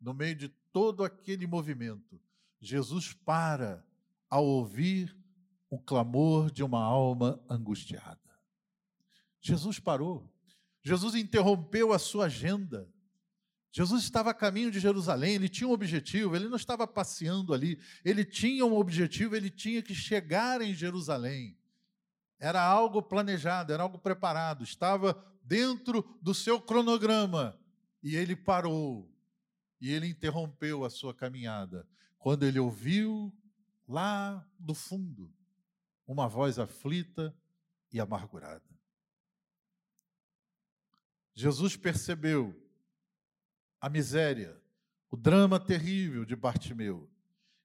No 0.00 0.12
meio 0.12 0.34
de 0.34 0.48
todo 0.72 1.04
aquele 1.04 1.46
movimento, 1.46 2.20
Jesus 2.60 3.12
para 3.12 3.84
ao 4.28 4.44
ouvir 4.44 5.16
o 5.68 5.78
clamor 5.78 6.50
de 6.50 6.62
uma 6.62 6.82
alma 6.82 7.42
angustiada. 7.48 8.18
Jesus 9.40 9.78
parou. 9.78 10.30
Jesus 10.82 11.14
interrompeu 11.14 11.92
a 11.92 11.98
sua 11.98 12.26
agenda. 12.26 12.88
Jesus 13.72 14.02
estava 14.02 14.30
a 14.30 14.34
caminho 14.34 14.70
de 14.70 14.80
Jerusalém, 14.80 15.34
ele 15.34 15.48
tinha 15.48 15.68
um 15.68 15.72
objetivo, 15.72 16.34
ele 16.34 16.48
não 16.48 16.56
estava 16.56 16.88
passeando 16.88 17.54
ali, 17.54 17.78
ele 18.04 18.24
tinha 18.24 18.66
um 18.66 18.74
objetivo, 18.74 19.36
ele 19.36 19.48
tinha 19.48 19.80
que 19.80 19.94
chegar 19.94 20.60
em 20.60 20.74
Jerusalém. 20.74 21.56
Era 22.38 22.60
algo 22.60 23.00
planejado, 23.00 23.72
era 23.72 23.84
algo 23.84 23.98
preparado, 23.98 24.64
estava 24.64 25.24
dentro 25.44 26.02
do 26.20 26.34
seu 26.34 26.60
cronograma. 26.60 27.56
E 28.02 28.16
ele 28.16 28.34
parou 28.34 29.08
e 29.80 29.90
ele 29.90 30.06
interrompeu 30.06 30.84
a 30.84 30.90
sua 30.90 31.14
caminhada 31.14 31.86
quando 32.18 32.44
ele 32.44 32.58
ouviu 32.58 33.32
lá 33.88 34.46
do 34.58 34.74
fundo 34.74 35.32
uma 36.06 36.28
voz 36.28 36.58
aflita 36.58 37.34
e 37.92 38.00
amargurada. 38.00 38.64
Jesus 41.32 41.76
percebeu 41.76 42.54
a 43.80 43.88
miséria, 43.88 44.60
o 45.10 45.16
drama 45.16 45.58
terrível 45.58 46.24
de 46.24 46.34
Bartimeu 46.34 47.08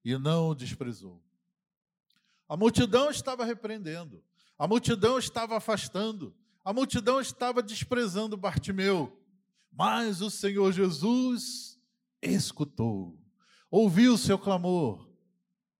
e 0.03 0.15
não 0.17 0.49
o 0.49 0.55
desprezou. 0.55 1.21
A 2.47 2.55
multidão 2.55 3.09
estava 3.09 3.43
repreendendo, 3.43 4.23
a 4.57 4.67
multidão 4.67 5.17
estava 5.17 5.57
afastando, 5.57 6.33
a 6.63 6.71
multidão 6.71 7.19
estava 7.19 7.61
desprezando 7.61 8.37
Bartimeu, 8.37 9.19
mas 9.71 10.21
o 10.21 10.29
Senhor 10.29 10.71
Jesus 10.71 11.74
escutou, 12.25 13.17
ouviu 13.69 14.13
o 14.13 14.17
seu 14.17 14.37
clamor 14.37 15.09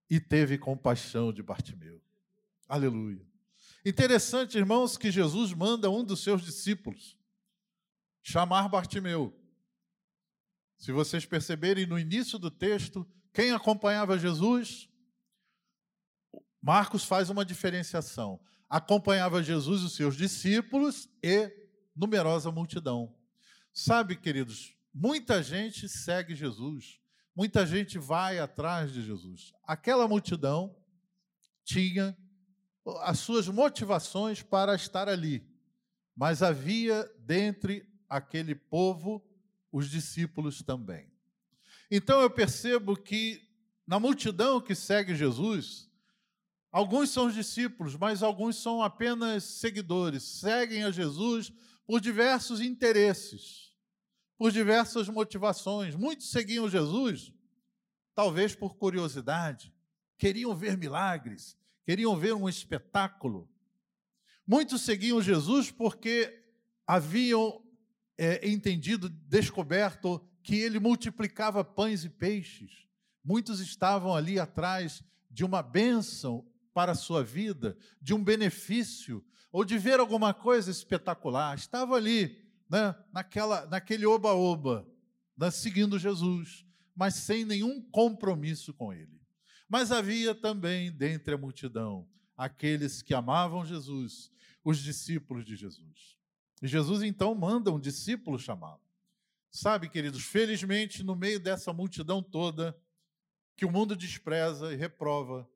e 0.08 0.20
teve 0.20 0.58
compaixão 0.58 1.32
de 1.32 1.42
Bartimeu. 1.42 2.00
Aleluia. 2.68 3.24
Interessante, 3.84 4.58
irmãos, 4.58 4.96
que 4.96 5.10
Jesus 5.10 5.52
manda 5.52 5.90
um 5.90 6.04
dos 6.04 6.22
seus 6.22 6.42
discípulos 6.42 7.16
chamar 8.22 8.68
Bartimeu. 8.68 9.32
Se 10.76 10.90
vocês 10.90 11.24
perceberem 11.24 11.86
no 11.86 11.98
início 11.98 12.38
do 12.38 12.50
texto, 12.50 13.08
quem 13.32 13.52
acompanhava 13.52 14.18
Jesus? 14.18 14.88
Marcos 16.60 17.04
faz 17.04 17.30
uma 17.30 17.44
diferenciação. 17.44 18.40
Acompanhava 18.68 19.42
Jesus 19.42 19.82
os 19.82 19.94
seus 19.94 20.16
discípulos 20.16 21.08
e 21.22 21.50
numerosa 21.94 22.50
multidão. 22.50 23.14
Sabe, 23.72 24.16
queridos, 24.16 24.75
Muita 24.98 25.42
gente 25.42 25.90
segue 25.90 26.34
Jesus, 26.34 26.98
muita 27.34 27.66
gente 27.66 27.98
vai 27.98 28.38
atrás 28.38 28.90
de 28.90 29.02
Jesus. 29.02 29.52
Aquela 29.62 30.08
multidão 30.08 30.74
tinha 31.62 32.16
as 33.02 33.18
suas 33.18 33.46
motivações 33.46 34.42
para 34.42 34.74
estar 34.74 35.06
ali, 35.06 35.46
mas 36.16 36.42
havia 36.42 37.04
dentre 37.18 37.86
aquele 38.08 38.54
povo 38.54 39.22
os 39.70 39.90
discípulos 39.90 40.62
também. 40.62 41.12
Então 41.90 42.22
eu 42.22 42.30
percebo 42.30 42.96
que 42.96 43.46
na 43.86 44.00
multidão 44.00 44.62
que 44.62 44.74
segue 44.74 45.14
Jesus, 45.14 45.90
alguns 46.72 47.10
são 47.10 47.26
os 47.26 47.34
discípulos, 47.34 47.94
mas 47.96 48.22
alguns 48.22 48.56
são 48.56 48.80
apenas 48.80 49.44
seguidores, 49.44 50.22
seguem 50.22 50.84
a 50.84 50.90
Jesus 50.90 51.52
por 51.86 52.00
diversos 52.00 52.62
interesses 52.62 53.65
por 54.38 54.52
diversas 54.52 55.08
motivações. 55.08 55.94
Muitos 55.94 56.30
seguiam 56.30 56.68
Jesus, 56.68 57.32
talvez 58.14 58.54
por 58.54 58.76
curiosidade, 58.76 59.72
queriam 60.18 60.54
ver 60.54 60.76
milagres, 60.76 61.56
queriam 61.84 62.16
ver 62.16 62.34
um 62.34 62.48
espetáculo. 62.48 63.48
Muitos 64.46 64.82
seguiam 64.82 65.20
Jesus 65.20 65.70
porque 65.70 66.44
haviam 66.86 67.62
é, 68.16 68.48
entendido, 68.48 69.08
descoberto 69.08 70.24
que 70.42 70.56
ele 70.56 70.78
multiplicava 70.78 71.64
pães 71.64 72.04
e 72.04 72.08
peixes. 72.08 72.86
Muitos 73.24 73.58
estavam 73.60 74.14
ali 74.14 74.38
atrás 74.38 75.02
de 75.30 75.44
uma 75.44 75.62
bênção 75.62 76.46
para 76.72 76.92
a 76.92 76.94
sua 76.94 77.24
vida, 77.24 77.76
de 78.00 78.14
um 78.14 78.22
benefício, 78.22 79.24
ou 79.50 79.64
de 79.64 79.78
ver 79.78 79.98
alguma 79.98 80.32
coisa 80.32 80.70
espetacular. 80.70 81.56
Estavam 81.56 81.94
ali 81.94 82.45
né, 82.68 82.94
naquela, 83.12 83.66
naquele 83.66 84.06
oba-oba, 84.06 84.86
né, 85.36 85.50
seguindo 85.50 85.98
Jesus, 85.98 86.66
mas 86.94 87.14
sem 87.14 87.44
nenhum 87.44 87.80
compromisso 87.90 88.72
com 88.74 88.92
ele. 88.92 89.20
Mas 89.68 89.92
havia 89.92 90.34
também 90.34 90.90
dentre 90.90 91.34
a 91.34 91.38
multidão 91.38 92.08
aqueles 92.36 93.02
que 93.02 93.14
amavam 93.14 93.64
Jesus, 93.64 94.30
os 94.64 94.78
discípulos 94.78 95.44
de 95.44 95.56
Jesus. 95.56 96.16
E 96.62 96.68
Jesus 96.68 97.02
então 97.02 97.34
manda 97.34 97.72
um 97.72 97.80
discípulo 97.80 98.38
chamá-lo. 98.38 98.80
Sabe, 99.50 99.88
queridos, 99.88 100.24
felizmente 100.24 101.02
no 101.02 101.16
meio 101.16 101.40
dessa 101.40 101.72
multidão 101.72 102.22
toda, 102.22 102.76
que 103.56 103.64
o 103.64 103.70
mundo 103.70 103.96
despreza 103.96 104.72
e 104.72 104.76
reprova, 104.76 105.48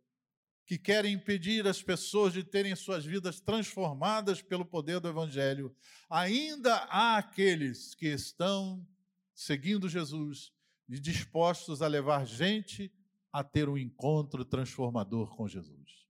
que 0.71 0.79
querem 0.79 1.15
impedir 1.15 1.67
as 1.67 1.83
pessoas 1.83 2.33
de 2.33 2.45
terem 2.45 2.77
suas 2.77 3.05
vidas 3.05 3.41
transformadas 3.41 4.41
pelo 4.41 4.65
poder 4.65 5.01
do 5.01 5.09
Evangelho, 5.09 5.75
ainda 6.09 6.77
há 6.85 7.17
aqueles 7.17 7.93
que 7.93 8.07
estão 8.07 8.87
seguindo 9.35 9.89
Jesus 9.89 10.53
e 10.89 11.01
dispostos 11.01 11.83
a 11.83 11.89
levar 11.89 12.25
gente 12.25 12.89
a 13.33 13.43
ter 13.43 13.69
um 13.69 13.77
encontro 13.77 14.45
transformador 14.45 15.35
com 15.35 15.49
Jesus. 15.49 16.07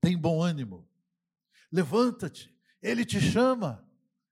Tem 0.00 0.16
bom 0.16 0.40
ânimo, 0.40 0.88
levanta-te, 1.72 2.56
ele 2.80 3.04
te 3.04 3.20
chama. 3.20 3.84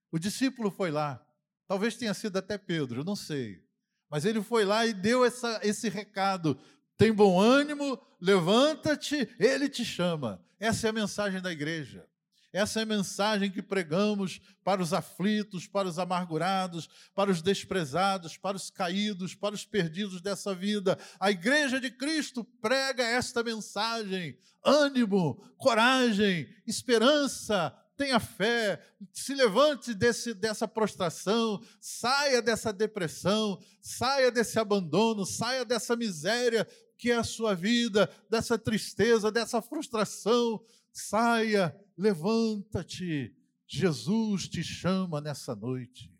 O 0.09 0.17
discípulo 0.17 0.71
foi 0.71 0.89
lá, 0.89 1.21
Talvez 1.67 1.97
tenha 1.97 2.13
sido 2.13 2.37
até 2.37 2.57
Pedro, 2.57 3.03
não 3.03 3.13
sei. 3.13 3.61
Mas 4.09 4.23
ele 4.23 4.41
foi 4.41 4.63
lá 4.63 4.85
e 4.85 4.93
deu 4.93 5.25
essa, 5.25 5.59
esse 5.63 5.89
recado: 5.89 6.57
tem 6.97 7.13
bom 7.13 7.39
ânimo, 7.39 8.01
levanta-te, 8.19 9.29
ele 9.39 9.69
te 9.69 9.85
chama. 9.85 10.43
Essa 10.59 10.87
é 10.87 10.89
a 10.89 10.93
mensagem 10.93 11.41
da 11.41 11.51
igreja. 11.51 12.07
Essa 12.51 12.79
é 12.79 12.83
a 12.83 12.87
mensagem 12.87 13.51
que 13.51 13.61
pregamos 13.61 14.41
para 14.63 14.81
os 14.81 14.93
aflitos, 14.93 15.67
para 15.67 15.87
os 15.87 15.99
amargurados, 15.99 16.89
para 17.13 17.29
os 17.29 17.41
desprezados, 17.41 18.35
para 18.35 18.57
os 18.57 18.71
caídos, 18.71 19.35
para 19.35 19.53
os 19.53 19.63
perdidos 19.63 20.21
dessa 20.21 20.55
vida. 20.55 20.97
A 21.19 21.29
igreja 21.29 21.79
de 21.79 21.91
Cristo 21.91 22.43
prega 22.43 23.03
esta 23.03 23.43
mensagem: 23.43 24.39
ânimo, 24.65 25.35
coragem, 25.57 26.47
esperança, 26.65 27.75
tenha 27.97 28.19
fé, 28.19 28.81
se 29.11 29.33
levante 29.33 29.93
desse, 29.93 30.33
dessa 30.33 30.67
prostração, 30.67 31.61
saia 31.81 32.41
dessa 32.41 32.71
depressão, 32.71 33.59
saia 33.81 34.31
desse 34.31 34.57
abandono, 34.57 35.25
saia 35.25 35.65
dessa 35.65 35.95
miséria 35.95 36.65
que 36.97 37.11
é 37.11 37.15
a 37.15 37.23
sua 37.23 37.53
vida, 37.53 38.09
dessa 38.29 38.57
tristeza, 38.57 39.31
dessa 39.31 39.61
frustração. 39.61 40.61
Saia, 40.91 41.75
levanta-te. 41.97 43.33
Jesus 43.67 44.47
te 44.47 44.63
chama 44.63 45.21
nessa 45.21 45.55
noite. 45.55 46.11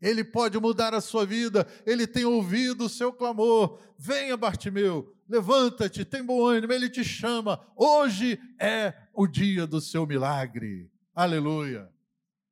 Ele 0.00 0.22
pode 0.22 0.58
mudar 0.58 0.94
a 0.94 1.00
sua 1.00 1.26
vida, 1.26 1.66
ele 1.84 2.06
tem 2.06 2.24
ouvido 2.24 2.84
o 2.84 2.88
seu 2.88 3.12
clamor. 3.12 3.80
Venha, 3.98 4.36
Bartimeu, 4.36 5.12
levanta-te, 5.28 6.04
tem 6.04 6.22
bom 6.22 6.46
ânimo, 6.46 6.72
ele 6.72 6.88
te 6.88 7.02
chama. 7.02 7.60
Hoje 7.74 8.38
é 8.60 8.94
o 9.12 9.26
dia 9.26 9.66
do 9.66 9.80
seu 9.80 10.06
milagre. 10.06 10.88
Aleluia, 11.12 11.90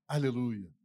aleluia. 0.08 0.75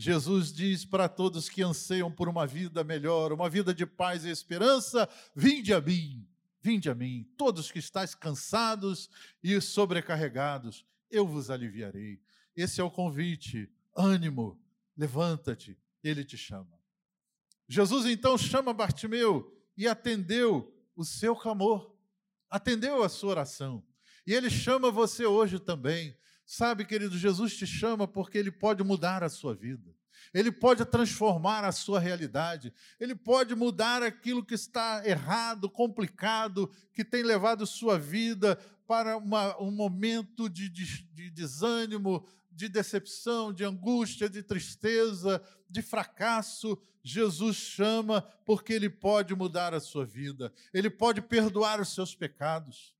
Jesus 0.00 0.52
diz 0.52 0.84
para 0.84 1.08
todos 1.08 1.48
que 1.48 1.60
anseiam 1.60 2.08
por 2.08 2.28
uma 2.28 2.46
vida 2.46 2.84
melhor, 2.84 3.32
uma 3.32 3.50
vida 3.50 3.74
de 3.74 3.84
paz 3.84 4.24
e 4.24 4.30
esperança: 4.30 5.08
vinde 5.34 5.74
a 5.74 5.80
mim, 5.80 6.24
vinde 6.62 6.88
a 6.88 6.94
mim, 6.94 7.28
todos 7.36 7.72
que 7.72 7.80
estáis 7.80 8.14
cansados 8.14 9.10
e 9.42 9.60
sobrecarregados, 9.60 10.86
eu 11.10 11.26
vos 11.26 11.50
aliviarei. 11.50 12.20
Esse 12.54 12.80
é 12.80 12.84
o 12.84 12.90
convite. 12.90 13.68
Ânimo, 13.96 14.56
levanta-te, 14.96 15.76
ele 16.04 16.24
te 16.24 16.36
chama. 16.36 16.78
Jesus 17.66 18.06
então 18.06 18.38
chama 18.38 18.72
Bartimeu 18.72 19.52
e 19.76 19.88
atendeu 19.88 20.72
o 20.94 21.04
seu 21.04 21.34
clamor, 21.34 21.92
atendeu 22.48 23.02
a 23.02 23.08
sua 23.08 23.30
oração. 23.30 23.84
E 24.24 24.32
ele 24.32 24.48
chama 24.48 24.92
você 24.92 25.26
hoje 25.26 25.58
também. 25.58 26.16
Sabe, 26.50 26.86
querido, 26.86 27.18
Jesus 27.18 27.54
te 27.58 27.66
chama 27.66 28.08
porque 28.08 28.38
ele 28.38 28.50
pode 28.50 28.82
mudar 28.82 29.22
a 29.22 29.28
sua 29.28 29.54
vida. 29.54 29.94
Ele 30.32 30.50
pode 30.50 30.82
transformar 30.86 31.62
a 31.62 31.72
sua 31.72 32.00
realidade, 32.00 32.72
ele 32.98 33.14
pode 33.14 33.54
mudar 33.54 34.02
aquilo 34.02 34.42
que 34.42 34.54
está 34.54 35.06
errado, 35.06 35.68
complicado, 35.68 36.70
que 36.94 37.04
tem 37.04 37.22
levado 37.22 37.66
sua 37.66 37.98
vida 37.98 38.56
para 38.86 39.18
uma, 39.18 39.60
um 39.60 39.70
momento 39.70 40.48
de, 40.48 40.70
de, 40.70 41.02
de 41.12 41.30
desânimo, 41.30 42.26
de 42.50 42.66
decepção, 42.66 43.52
de 43.52 43.62
angústia, 43.62 44.26
de 44.26 44.42
tristeza, 44.42 45.42
de 45.68 45.82
fracasso, 45.82 46.80
Jesus 47.02 47.56
chama 47.56 48.22
porque 48.46 48.72
Ele 48.72 48.88
pode 48.88 49.34
mudar 49.34 49.74
a 49.74 49.80
sua 49.80 50.06
vida, 50.06 50.50
Ele 50.72 50.88
pode 50.88 51.20
perdoar 51.20 51.78
os 51.78 51.94
seus 51.94 52.14
pecados, 52.14 52.96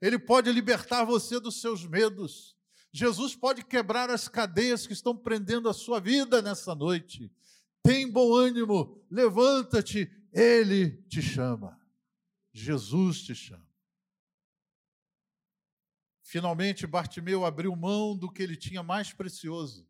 Ele 0.00 0.18
pode 0.18 0.50
libertar 0.52 1.04
você 1.04 1.40
dos 1.40 1.60
seus 1.60 1.86
medos, 1.86 2.56
Jesus 2.92 3.36
pode 3.36 3.62
quebrar 3.62 4.10
as 4.10 4.26
cadeias 4.26 4.86
que 4.86 4.92
estão 4.92 5.14
prendendo 5.14 5.68
a 5.68 5.74
sua 5.74 6.00
vida 6.00 6.40
nessa 6.40 6.74
noite. 6.74 7.30
Tem 7.82 8.10
bom 8.10 8.34
ânimo, 8.34 9.04
levanta-te, 9.10 10.10
Ele 10.32 11.02
te 11.02 11.20
chama, 11.20 11.78
Jesus 12.52 13.22
te 13.22 13.34
chama. 13.34 13.66
Finalmente, 16.22 16.86
Bartimeu 16.88 17.44
abriu 17.44 17.76
mão 17.76 18.16
do 18.16 18.28
que 18.28 18.42
ele 18.42 18.56
tinha 18.56 18.82
mais 18.82 19.12
precioso 19.12 19.88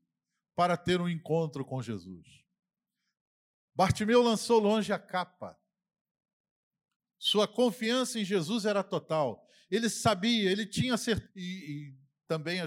para 0.55 0.77
ter 0.77 1.01
um 1.01 1.09
encontro 1.09 1.65
com 1.65 1.81
Jesus. 1.81 2.45
Bartimeu 3.75 4.23
lançou 4.23 4.59
longe 4.59 4.93
a 4.93 4.99
capa. 4.99 5.59
Sua 7.19 7.49
confiança 7.49 8.19
em 8.21 8.25
Jesus 8.25 8.67
era 8.67 8.85
total. 8.85 9.46
Ele 9.71 9.89
sabia, 9.89 10.51
ele 10.51 10.67
tinha 10.67 10.97
certeza. 10.97 11.33
E, 11.37 11.43
e 11.43 12.07
também 12.27 12.59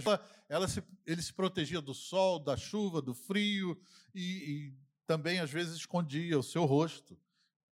ela 0.48 0.68
se, 0.68 0.82
ele 1.06 1.22
se 1.22 1.34
protegia 1.34 1.82
do 1.82 1.94
sol, 1.94 2.40
da 2.40 2.56
chuva, 2.56 3.02
do 3.02 3.14
frio 3.14 3.80
e, 4.14 4.22
e 4.22 4.74
também 5.06 5.40
às 5.40 5.52
vezes 5.52 5.76
escondia 5.76 6.40
o 6.40 6.44
seu 6.44 6.66
rosto 6.66 7.20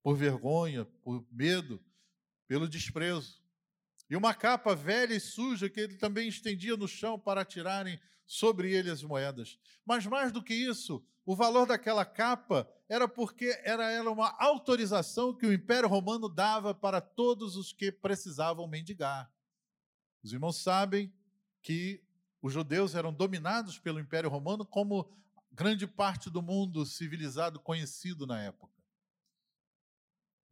por 0.03 0.17
vergonha, 0.17 0.85
por 1.03 1.27
medo, 1.31 1.83
pelo 2.47 2.69
desprezo. 2.69 3.41
E 4.09 4.17
uma 4.17 4.35
capa 4.35 4.75
velha 4.75 5.15
e 5.15 5.21
suja 5.21 5.69
que 5.69 5.81
ele 5.81 5.97
também 5.97 6.29
estendia 6.29 6.77
no 6.77 6.87
chão 6.87 7.19
para 7.19 7.45
tirarem 7.45 8.01
sobre 8.27 8.73
ele 8.73 8.91
as 8.91 9.03
moedas. 9.03 9.59
Mas 9.85 10.07
mais 10.07 10.33
do 10.33 10.43
que 10.43 10.53
isso, 10.53 11.05
o 11.25 11.35
valor 11.35 11.67
daquela 11.67 12.05
capa 12.05 12.69
era 12.89 13.09
porque 13.09 13.59
era 13.65 13.91
ela 13.91 14.11
uma 14.11 14.37
autorização 14.39 15.35
que 15.35 15.47
o 15.47 15.53
Império 15.53 15.89
Romano 15.89 16.29
dava 16.29 16.75
para 16.75 17.01
todos 17.01 17.57
os 17.57 17.73
que 17.73 17.91
precisavam 17.91 18.67
mendigar. 18.67 19.31
Os 20.23 20.33
irmãos 20.33 20.63
sabem 20.63 21.13
que 21.63 22.03
os 22.43 22.53
judeus 22.53 22.95
eram 22.95 23.13
dominados 23.13 23.79
pelo 23.79 23.99
Império 23.99 24.31
Romano 24.31 24.65
como 24.65 25.11
grande 25.51 25.87
parte 25.87 26.29
do 26.29 26.43
mundo 26.43 26.85
civilizado 26.85 27.59
conhecido 27.59 28.27
na 28.27 28.43
época. 28.43 28.75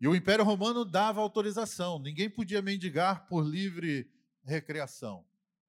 E 0.00 0.08
o 0.08 0.14
Império 0.14 0.44
Romano 0.44 0.84
dava 0.84 1.20
autorização, 1.20 1.98
ninguém 1.98 2.28
podia 2.28 2.60
mendigar 2.60 3.26
por 3.28 3.44
livre 3.44 4.10
recreação. 4.42 5.24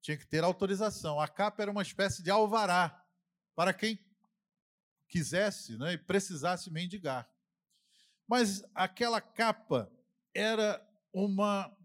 Tinha 0.05 0.17
que 0.17 0.27
ter 0.27 0.43
autorização. 0.43 1.19
A 1.19 1.27
capa 1.27 1.63
era 1.63 1.71
uma 1.71 1.81
espécie 1.81 2.21
de 2.21 2.29
alvará 2.29 3.03
para 3.55 3.73
quem 3.73 3.99
quisesse 5.09 5.79
né, 5.79 5.93
e 5.93 5.97
precisasse 5.97 6.69
mendigar. 6.69 7.27
Mas 8.27 8.63
aquela 8.75 9.19
capa 9.19 9.91
era 10.31 10.79
uma, 11.11 11.75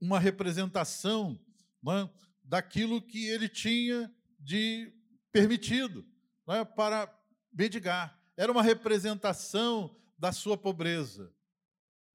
uma 0.00 0.18
representação 0.18 1.40
né, 1.80 2.10
daquilo 2.42 3.00
que 3.00 3.28
ele 3.28 3.48
tinha 3.48 4.12
de 4.40 4.92
permitido 5.30 6.04
né, 6.48 6.64
para 6.64 7.16
mendigar. 7.52 8.20
Era 8.36 8.50
uma 8.50 8.62
representação 8.62 9.96
da 10.18 10.32
sua 10.32 10.58
pobreza, 10.58 11.32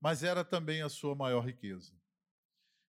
mas 0.02 0.24
era 0.24 0.44
também 0.44 0.82
a 0.82 0.90
sua 0.90 1.16
maior 1.16 1.46
riqueza. 1.46 1.97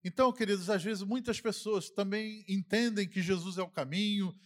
Então, 0.04 0.32
queridos, 0.32 0.70
às 0.70 0.82
vezes 0.82 1.02
muitas 1.02 1.40
pessoas 1.40 1.90
também 1.90 2.44
entendem 2.48 3.08
que 3.08 3.20
Jesus 3.20 3.58
é 3.58 3.62
o 3.62 3.70
caminho, 3.70 4.36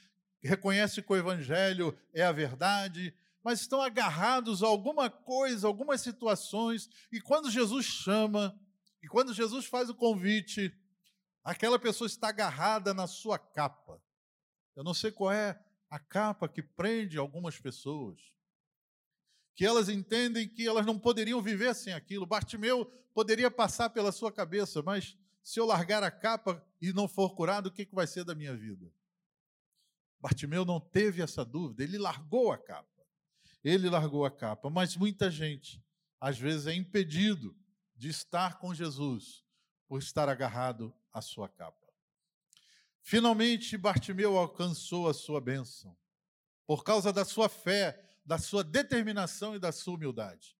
reconhecem 0.42 1.04
que 1.04 1.12
o 1.12 1.16
Evangelho 1.16 1.96
é 2.12 2.22
a 2.22 2.32
verdade, 2.32 3.14
mas 3.44 3.60
estão 3.60 3.80
agarrados 3.80 4.62
a 4.62 4.66
alguma 4.66 5.10
coisa, 5.10 5.66
algumas 5.66 6.00
situações, 6.00 6.88
e 7.10 7.20
quando 7.20 7.50
Jesus 7.50 7.86
chama, 7.86 8.58
e 9.02 9.08
quando 9.08 9.34
Jesus 9.34 9.66
faz 9.66 9.90
o 9.90 9.94
convite, 9.94 10.72
aquela 11.44 11.78
pessoa 11.78 12.06
está 12.06 12.28
agarrada 12.28 12.94
na 12.94 13.06
sua 13.06 13.38
capa. 13.38 14.00
Eu 14.74 14.84
não 14.84 14.94
sei 14.94 15.10
qual 15.10 15.32
é 15.32 15.60
a 15.90 15.98
capa 15.98 16.48
que 16.48 16.62
prende 16.62 17.18
algumas 17.18 17.58
pessoas 17.58 18.32
que 19.54 19.64
elas 19.64 19.88
entendem 19.88 20.48
que 20.48 20.66
elas 20.66 20.86
não 20.86 20.98
poderiam 20.98 21.40
viver 21.42 21.74
sem 21.74 21.92
aquilo. 21.92 22.26
Bartimeu 22.26 22.86
poderia 23.14 23.50
passar 23.50 23.90
pela 23.90 24.12
sua 24.12 24.32
cabeça, 24.32 24.82
mas 24.82 25.16
se 25.42 25.58
eu 25.58 25.66
largar 25.66 26.02
a 26.02 26.10
capa 26.10 26.64
e 26.80 26.92
não 26.92 27.08
for 27.08 27.34
curado, 27.34 27.66
o 27.66 27.72
que 27.72 27.86
vai 27.92 28.06
ser 28.06 28.24
da 28.24 28.34
minha 28.34 28.56
vida? 28.56 28.92
Bartimeu 30.20 30.64
não 30.64 30.78
teve 30.78 31.20
essa 31.20 31.44
dúvida, 31.44 31.82
ele 31.82 31.98
largou 31.98 32.52
a 32.52 32.58
capa. 32.58 32.88
Ele 33.64 33.88
largou 33.88 34.24
a 34.24 34.30
capa, 34.30 34.70
mas 34.70 34.96
muita 34.96 35.30
gente, 35.30 35.82
às 36.20 36.38
vezes, 36.38 36.66
é 36.66 36.74
impedido 36.74 37.56
de 37.96 38.08
estar 38.08 38.58
com 38.58 38.74
Jesus 38.74 39.44
por 39.88 39.98
estar 39.98 40.28
agarrado 40.28 40.94
à 41.12 41.20
sua 41.20 41.48
capa. 41.48 41.86
Finalmente, 43.02 43.76
Bartimeu 43.76 44.36
alcançou 44.36 45.08
a 45.08 45.14
sua 45.14 45.40
bênção. 45.40 45.96
Por 46.66 46.84
causa 46.84 47.12
da 47.12 47.24
sua 47.24 47.48
fé, 47.48 48.00
da 48.24 48.38
sua 48.38 48.62
determinação 48.62 49.54
e 49.56 49.58
da 49.58 49.72
sua 49.72 49.94
humildade. 49.94 50.56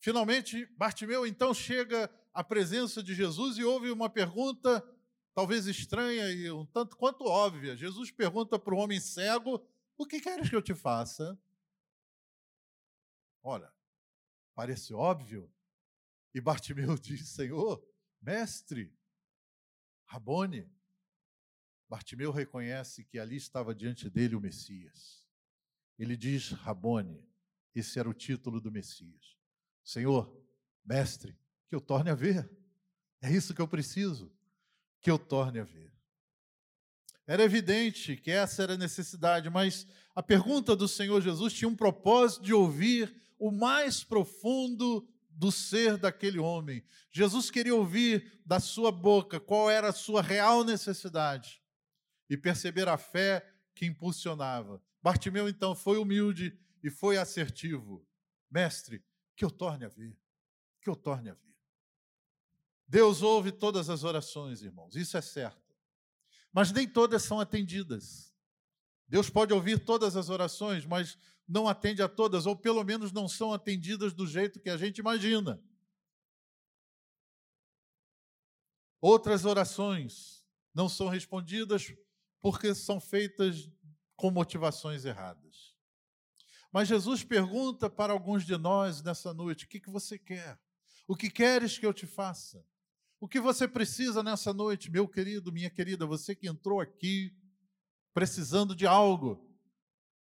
Finalmente, 0.00 0.66
Bartimeu 0.76 1.26
então 1.26 1.54
chega 1.54 2.10
à 2.34 2.42
presença 2.42 3.00
de 3.00 3.14
Jesus 3.14 3.56
e 3.56 3.64
ouve 3.64 3.90
uma 3.90 4.10
pergunta, 4.10 4.84
talvez 5.32 5.66
estranha 5.66 6.28
e 6.32 6.50
um 6.50 6.66
tanto 6.66 6.96
quanto 6.96 7.24
óbvia. 7.24 7.76
Jesus 7.76 8.10
pergunta 8.10 8.58
para 8.58 8.74
o 8.74 8.78
homem 8.78 9.00
cego: 9.00 9.64
O 9.96 10.04
que 10.04 10.20
queres 10.20 10.50
que 10.50 10.56
eu 10.56 10.62
te 10.62 10.74
faça? 10.74 11.38
Olha, 13.40 13.72
parece 14.54 14.92
óbvio. 14.92 15.50
E 16.34 16.40
Bartimeu 16.40 16.96
diz: 16.98 17.28
Senhor, 17.28 17.86
mestre, 18.20 18.92
Rabone. 20.06 20.68
Bartimeu 21.88 22.32
reconhece 22.32 23.04
que 23.04 23.18
ali 23.18 23.36
estava 23.36 23.72
diante 23.72 24.10
dele 24.10 24.34
o 24.34 24.40
Messias. 24.40 25.24
Ele 25.96 26.16
diz 26.16 26.50
Rabone, 26.50 27.24
esse 27.72 28.00
era 28.00 28.08
o 28.08 28.14
título 28.14 28.60
do 28.60 28.72
Messias. 28.72 29.38
Senhor, 29.84 30.36
mestre, 30.84 31.38
que 31.68 31.74
eu 31.74 31.80
torne 31.80 32.10
a 32.10 32.14
ver. 32.14 32.48
É 33.20 33.30
isso 33.30 33.54
que 33.54 33.60
eu 33.60 33.68
preciso, 33.68 34.30
que 35.00 35.10
eu 35.10 35.18
torne 35.18 35.60
a 35.60 35.64
ver. 35.64 35.92
Era 37.26 37.42
evidente 37.42 38.16
que 38.16 38.30
essa 38.30 38.62
era 38.62 38.74
a 38.74 38.78
necessidade, 38.78 39.48
mas 39.48 39.86
a 40.14 40.22
pergunta 40.22 40.76
do 40.76 40.86
Senhor 40.86 41.20
Jesus 41.22 41.54
tinha 41.54 41.68
um 41.68 41.76
propósito 41.76 42.42
de 42.42 42.52
ouvir 42.52 43.14
o 43.38 43.50
mais 43.50 44.04
profundo 44.04 45.08
do 45.30 45.50
ser 45.50 45.96
daquele 45.96 46.38
homem. 46.38 46.84
Jesus 47.10 47.50
queria 47.50 47.74
ouvir 47.74 48.40
da 48.44 48.60
sua 48.60 48.92
boca 48.92 49.40
qual 49.40 49.70
era 49.70 49.88
a 49.88 49.92
sua 49.92 50.22
real 50.22 50.64
necessidade 50.64 51.62
e 52.28 52.36
perceber 52.36 52.88
a 52.88 52.96
fé 52.96 53.44
que 53.74 53.86
impulsionava. 53.86 54.82
Bartimeu 55.02 55.48
então 55.48 55.74
foi 55.74 55.98
humilde 55.98 56.56
e 56.82 56.90
foi 56.90 57.16
assertivo. 57.16 58.06
Mestre, 58.50 59.04
que 59.34 59.44
eu 59.44 59.50
torne 59.50 59.84
a 59.84 59.88
ver, 59.88 60.16
que 60.80 60.88
eu 60.88 60.94
torne 60.94 61.30
a 61.30 61.34
ver. 61.34 61.53
Deus 62.86 63.22
ouve 63.22 63.50
todas 63.50 63.88
as 63.88 64.04
orações, 64.04 64.62
irmãos, 64.62 64.94
isso 64.94 65.16
é 65.16 65.20
certo. 65.20 65.74
Mas 66.52 66.70
nem 66.70 66.88
todas 66.88 67.22
são 67.22 67.40
atendidas. 67.40 68.32
Deus 69.08 69.28
pode 69.28 69.52
ouvir 69.52 69.84
todas 69.84 70.16
as 70.16 70.28
orações, 70.28 70.86
mas 70.86 71.18
não 71.46 71.68
atende 71.68 72.02
a 72.02 72.08
todas, 72.08 72.46
ou 72.46 72.56
pelo 72.56 72.82
menos 72.84 73.12
não 73.12 73.28
são 73.28 73.52
atendidas 73.52 74.12
do 74.12 74.26
jeito 74.26 74.60
que 74.60 74.70
a 74.70 74.76
gente 74.76 74.98
imagina. 74.98 75.62
Outras 79.00 79.44
orações 79.44 80.42
não 80.72 80.88
são 80.88 81.08
respondidas 81.08 81.94
porque 82.40 82.74
são 82.74 82.98
feitas 83.00 83.70
com 84.16 84.30
motivações 84.30 85.04
erradas. 85.04 85.74
Mas 86.72 86.88
Jesus 86.88 87.22
pergunta 87.22 87.88
para 87.88 88.12
alguns 88.12 88.44
de 88.44 88.56
nós 88.56 89.02
nessa 89.02 89.32
noite: 89.32 89.64
o 89.64 89.68
que, 89.68 89.78
que 89.78 89.90
você 89.90 90.18
quer? 90.18 90.58
O 91.06 91.14
que 91.14 91.30
queres 91.30 91.78
que 91.78 91.86
eu 91.86 91.92
te 91.92 92.06
faça? 92.06 92.66
O 93.24 93.26
que 93.26 93.40
você 93.40 93.66
precisa 93.66 94.22
nessa 94.22 94.52
noite, 94.52 94.90
meu 94.90 95.08
querido, 95.08 95.50
minha 95.50 95.70
querida, 95.70 96.04
você 96.04 96.36
que 96.36 96.46
entrou 96.46 96.78
aqui 96.78 97.34
precisando 98.12 98.76
de 98.76 98.86
algo, 98.86 99.50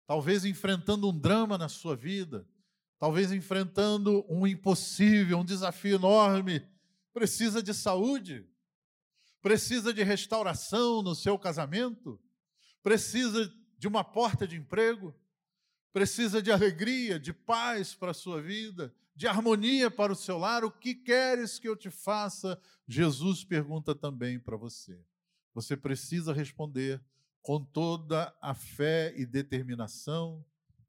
talvez 0.04 0.44
enfrentando 0.44 1.08
um 1.08 1.16
drama 1.16 1.56
na 1.56 1.68
sua 1.68 1.94
vida, 1.94 2.44
talvez 2.98 3.30
enfrentando 3.30 4.26
um 4.28 4.44
impossível, 4.48 5.38
um 5.38 5.44
desafio 5.44 5.94
enorme, 5.94 6.68
precisa 7.12 7.62
de 7.62 7.72
saúde, 7.72 8.44
precisa 9.40 9.94
de 9.94 10.02
restauração 10.02 11.00
no 11.00 11.14
seu 11.14 11.38
casamento, 11.38 12.20
precisa 12.82 13.48
de 13.78 13.86
uma 13.86 14.02
porta 14.02 14.44
de 14.44 14.56
emprego, 14.56 15.14
precisa 15.92 16.42
de 16.42 16.50
alegria, 16.50 17.16
de 17.20 17.32
paz 17.32 17.94
para 17.94 18.10
a 18.10 18.14
sua 18.14 18.42
vida, 18.42 18.92
de 19.18 19.26
harmonia 19.26 19.90
para 19.90 20.12
o 20.12 20.16
seu 20.16 20.38
lar. 20.38 20.64
O 20.64 20.70
que 20.70 20.94
queres 20.94 21.58
que 21.58 21.68
eu 21.68 21.74
te 21.74 21.90
faça? 21.90 22.56
Jesus 22.86 23.42
pergunta 23.42 23.92
também 23.92 24.38
para 24.38 24.56
você. 24.56 25.04
Você 25.52 25.76
precisa 25.76 26.32
responder 26.32 27.02
com 27.42 27.64
toda 27.64 28.32
a 28.40 28.54
fé 28.54 29.12
e 29.16 29.26
determinação 29.26 30.46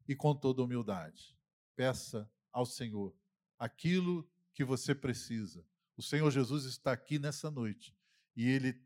e 0.07 0.15
com 0.15 0.35
toda 0.35 0.61
humildade. 0.61 1.35
Peça 1.75 2.29
ao 2.51 2.67
Senhor 2.67 3.15
aquilo 3.57 4.29
que 4.53 4.63
você 4.63 4.93
precisa. 4.93 5.65
O 5.97 6.03
Senhor 6.03 6.29
Jesus 6.29 6.65
está 6.65 6.91
aqui 6.91 7.17
nessa 7.17 7.49
noite 7.49 7.95
e 8.35 8.47
ele 8.47 8.79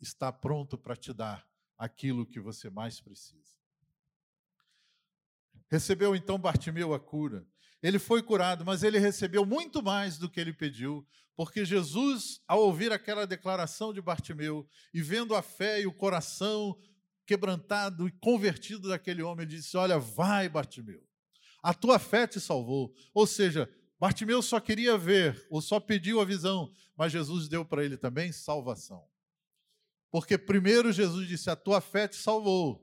está 0.00 0.32
pronto 0.32 0.78
para 0.78 0.96
te 0.96 1.12
dar 1.12 1.46
aquilo 1.76 2.24
que 2.24 2.40
você 2.40 2.70
mais 2.70 2.98
precisa. 2.98 3.58
Recebeu 5.68 6.16
então 6.16 6.38
Bartimeu 6.38 6.94
a 6.94 6.98
cura. 6.98 7.46
Ele 7.82 7.98
foi 7.98 8.22
curado, 8.22 8.64
mas 8.64 8.82
ele 8.82 8.98
recebeu 8.98 9.44
muito 9.44 9.82
mais 9.82 10.18
do 10.18 10.30
que 10.30 10.40
ele 10.40 10.52
pediu, 10.52 11.06
porque 11.36 11.64
Jesus, 11.64 12.40
ao 12.48 12.62
ouvir 12.62 12.90
aquela 12.92 13.26
declaração 13.26 13.92
de 13.92 14.00
Bartimeu 14.00 14.66
e 14.92 15.02
vendo 15.02 15.34
a 15.34 15.42
fé 15.42 15.82
e 15.82 15.86
o 15.86 15.92
coração 15.92 16.76
quebrantado 17.26 18.08
e 18.08 18.12
convertido 18.12 18.88
daquele 18.88 19.22
homem, 19.22 19.46
disse: 19.46 19.76
Olha, 19.76 19.98
vai, 19.98 20.48
Bartimeu, 20.48 21.06
a 21.62 21.74
tua 21.74 21.98
fé 21.98 22.26
te 22.26 22.40
salvou. 22.40 22.94
Ou 23.12 23.26
seja, 23.26 23.68
Bartimeu 23.98 24.40
só 24.40 24.60
queria 24.60 24.96
ver, 24.96 25.46
ou 25.50 25.60
só 25.60 25.78
pediu 25.78 26.20
a 26.20 26.24
visão, 26.24 26.72
mas 26.96 27.12
Jesus 27.12 27.48
deu 27.48 27.64
para 27.64 27.84
ele 27.84 27.96
também 27.96 28.32
salvação. 28.32 29.04
Porque 30.10 30.38
primeiro 30.38 30.92
Jesus 30.92 31.28
disse: 31.28 31.50
A 31.50 31.56
tua 31.56 31.80
fé 31.80 32.08
te 32.08 32.16
salvou. 32.16 32.82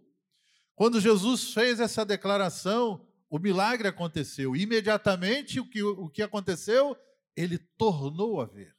Quando 0.75 0.99
Jesus 0.99 1.53
fez 1.53 1.79
essa 1.79 2.05
declaração, 2.05 3.07
o 3.33 3.39
milagre 3.39 3.87
aconteceu. 3.87 4.55
Imediatamente, 4.55 5.59
o 5.59 5.67
que, 5.67 5.81
o 5.81 6.07
que 6.07 6.21
aconteceu? 6.21 6.95
Ele 7.35 7.57
tornou 7.57 8.39
a 8.39 8.45
ver. 8.45 8.77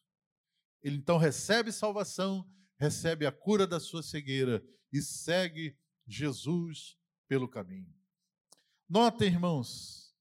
Ele 0.81 0.95
então 0.97 1.19
recebe 1.19 1.73
salvação, 1.73 2.49
recebe 2.79 3.27
a 3.27 3.33
cura 3.33 3.67
da 3.67 3.81
sua 3.81 4.01
cegueira 4.01 4.65
e 4.93 5.03
segue 5.03 5.77
Jesus 6.07 6.97
pelo 7.27 7.49
caminho. 7.49 7.93
Notem, 8.89 9.27
irmãos, 9.27 10.15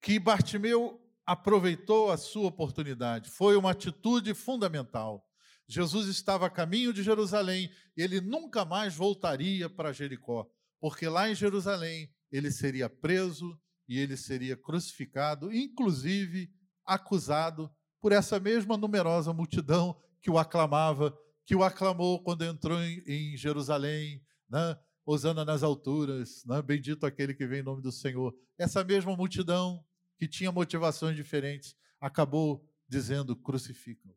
que 0.00 0.18
Bartimeu 0.18 0.98
aproveitou 1.26 2.10
a 2.10 2.16
sua 2.16 2.46
oportunidade. 2.46 3.28
Foi 3.28 3.54
uma 3.54 3.72
atitude 3.72 4.32
fundamental. 4.32 5.28
Jesus 5.66 6.08
estava 6.08 6.46
a 6.46 6.50
caminho 6.50 6.90
de 6.90 7.02
Jerusalém 7.02 7.70
ele 7.94 8.18
nunca 8.18 8.64
mais 8.64 8.94
voltaria 8.94 9.68
para 9.68 9.92
Jericó, 9.92 10.50
porque 10.80 11.06
lá 11.06 11.28
em 11.28 11.34
Jerusalém 11.34 12.10
ele 12.30 12.50
seria 12.50 12.88
preso 12.88 13.58
e 13.88 13.98
ele 13.98 14.16
seria 14.16 14.56
crucificado, 14.56 15.52
inclusive 15.52 16.50
acusado 16.84 17.70
por 18.00 18.12
essa 18.12 18.38
mesma 18.38 18.76
numerosa 18.76 19.32
multidão 19.32 20.00
que 20.20 20.30
o 20.30 20.38
aclamava 20.38 21.16
que 21.48 21.56
o 21.56 21.64
aclamou 21.64 22.22
quando 22.22 22.44
entrou 22.44 22.78
em, 22.82 23.34
Jerusalém, 23.34 24.22
né? 24.50 24.78
Osana 25.06 25.46
nas 25.46 25.62
alturas, 25.62 26.44
né? 26.44 26.60
bendito 26.60 27.06
aquele 27.06 27.32
que 27.32 27.46
vem 27.46 27.60
em 27.60 27.62
nome 27.62 27.80
do 27.80 27.90
Senhor. 27.90 28.36
Essa 28.58 28.84
mesma 28.84 29.16
multidão 29.16 29.82
que 30.18 30.28
tinha 30.28 30.52
motivações 30.52 31.16
diferentes 31.16 31.74
acabou 31.98 32.70
dizendo: 32.86 33.34
crucificam, 33.34 34.14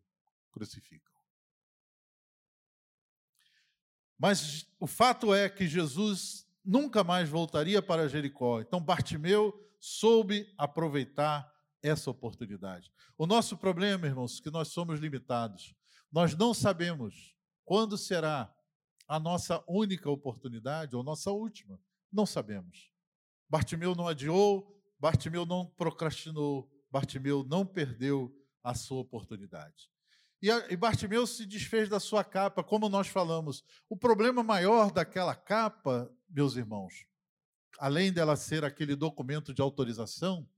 crucificam. 0.52 1.10
Mas 4.20 4.68
o 4.78 4.86
fato 4.86 5.34
é 5.34 5.48
que 5.48 5.70
Jesus 5.70 6.46
nunca 6.64 7.04
mais 7.04 7.30
voltaria 7.30 7.82
para 7.82 8.08
Jericó. 8.08 8.62
Então 8.62 8.80
Bartimeu 8.80 9.54
soube 9.80 10.52
aproveitar 10.58 11.52
essa 11.82 12.10
oportunidade. 12.10 12.92
O 13.18 13.26
nosso 13.26 13.58
problema, 13.58 14.06
irmãos, 14.06 14.40
é 14.40 14.44
que 14.44 14.52
nós 14.52 14.70
somos 14.70 15.00
limitados. 15.00 15.74
Nós 16.12 16.36
não 16.36 16.54
sabemos 16.54 17.36
quando 17.66 17.98
será 17.98 18.54
a 19.08 19.20
nossa 19.20 19.64
única 19.68 20.10
oportunidade 20.10 20.96
ou 20.96 21.04
nossa 21.04 21.32
última. 21.32 21.80
Não 22.12 22.26
sabemos. 22.26 22.92
Bartimeu 23.50 23.94
não 23.94 24.08
adiou, 24.08 24.82
Bartimeu 24.98 25.46
não 25.46 25.66
procrastinou, 25.66 26.72
Bartimeu 26.90 27.44
não 27.44 27.66
perdeu 27.66 28.34
a 28.64 28.74
sua 28.74 29.02
oportunidade. 29.02 29.91
E, 30.42 30.76
Bartimeu 30.76 31.28
se 31.28 31.46
desfez 31.46 31.88
da 31.88 32.00
sua 32.00 32.24
capa, 32.24 32.64
como 32.64 32.90
nós 32.90 33.08
falamos. 33.08 33.64
O 33.88 33.96
problema 33.96 34.42
maior 34.42 34.92
daquela 34.92 35.36
capa, 35.36 36.12
meus 36.28 36.56
irmãos, 36.56 37.06
além 37.78 38.12
dela 38.12 38.36
ser 38.36 38.66
aquele 38.66 38.96
documento 38.96 39.54
de 39.54 39.62
autorização, 39.62 40.50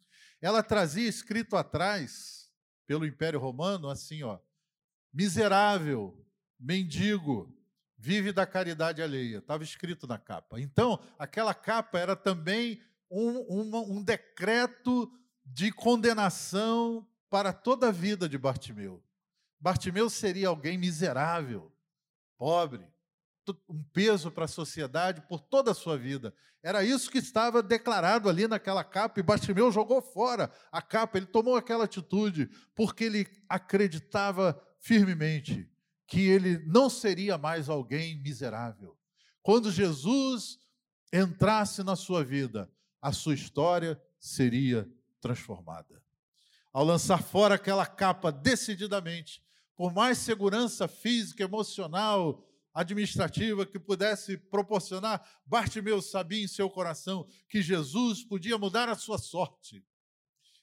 ela 0.41 0.63
trazia 0.63 1.07
escrito 1.07 1.57
atrás, 1.57 2.49
pelo 2.87 3.05
Império 3.05 3.39
Romano, 3.39 3.89
assim, 3.89 4.23
ó, 4.23 4.39
miserável, 5.11 6.25
mendigo, 6.59 7.53
vive 7.97 8.31
da 8.31 8.45
caridade 8.45 9.01
alheia. 9.01 9.37
Estava 9.37 9.63
escrito 9.63 10.07
na 10.07 10.17
capa. 10.17 10.59
Então, 10.59 11.01
aquela 11.19 11.53
capa 11.53 11.99
era 11.99 12.15
também 12.15 12.81
um, 13.09 13.97
um 13.97 14.03
decreto 14.03 15.11
de 15.45 15.71
condenação 15.71 17.07
para 17.29 17.51
toda 17.51 17.89
a 17.89 17.91
vida 17.91 18.27
de 18.27 18.37
Bartimeu. 18.37 19.03
Bartimeu 19.63 20.09
seria 20.09 20.49
alguém 20.49 20.77
miserável, 20.77 21.71
pobre, 22.37 22.85
um 23.69 23.81
peso 23.81 24.29
para 24.29 24.43
a 24.43 24.47
sociedade 24.47 25.21
por 25.21 25.39
toda 25.39 25.71
a 25.71 25.73
sua 25.73 25.97
vida. 25.97 26.35
Era 26.61 26.83
isso 26.83 27.09
que 27.09 27.17
estava 27.17 27.63
declarado 27.63 28.27
ali 28.27 28.45
naquela 28.45 28.83
capa 28.83 29.21
e 29.21 29.23
Bartimeu 29.23 29.71
jogou 29.71 30.01
fora 30.01 30.51
a 30.69 30.81
capa. 30.81 31.17
Ele 31.17 31.27
tomou 31.27 31.55
aquela 31.55 31.85
atitude 31.85 32.49
porque 32.75 33.05
ele 33.05 33.25
acreditava 33.47 34.61
firmemente 34.81 35.71
que 36.07 36.27
ele 36.27 36.57
não 36.67 36.89
seria 36.89 37.37
mais 37.37 37.69
alguém 37.69 38.21
miserável. 38.21 38.97
Quando 39.41 39.71
Jesus 39.71 40.59
entrasse 41.13 41.83
na 41.83 41.95
sua 41.95 42.21
vida, 42.21 42.69
a 43.01 43.13
sua 43.13 43.33
história 43.33 43.97
seria 44.19 44.85
transformada. 45.21 46.03
Ao 46.73 46.83
lançar 46.83 47.23
fora 47.23 47.55
aquela 47.55 47.85
capa 47.85 48.29
decididamente, 48.29 49.41
por 49.75 49.93
mais 49.93 50.17
segurança 50.19 50.87
física, 50.87 51.43
emocional, 51.43 52.45
administrativa 52.73 53.65
que 53.65 53.79
pudesse 53.79 54.37
proporcionar, 54.37 55.25
Bartimeu 55.45 56.01
sabia 56.01 56.43
em 56.43 56.47
seu 56.47 56.69
coração 56.69 57.27
que 57.47 57.61
Jesus 57.61 58.23
podia 58.23 58.57
mudar 58.57 58.89
a 58.89 58.95
sua 58.95 59.17
sorte. 59.17 59.85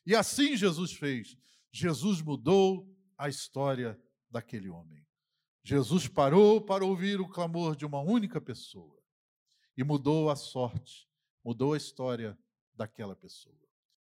E 0.05 0.15
assim 0.15 0.57
Jesus 0.57 0.93
fez. 0.93 1.37
Jesus 1.73 2.21
mudou 2.21 2.89
a 3.17 3.29
história 3.29 4.01
daquele 4.29 4.69
homem. 4.69 5.07
Jesus 5.63 6.09
parou 6.09 6.61
para 6.61 6.85
ouvir 6.85 7.21
o 7.21 7.29
clamor 7.29 7.77
de 7.77 7.85
uma 7.85 8.01
única 8.01 8.41
pessoa 8.41 8.99
e 9.77 9.85
mudou 9.85 10.31
a 10.31 10.37
sorte, 10.37 11.09
mudou 11.45 11.75
a 11.75 11.77
história 11.77 12.37
daquela 12.75 13.15
pessoa. 13.15 13.70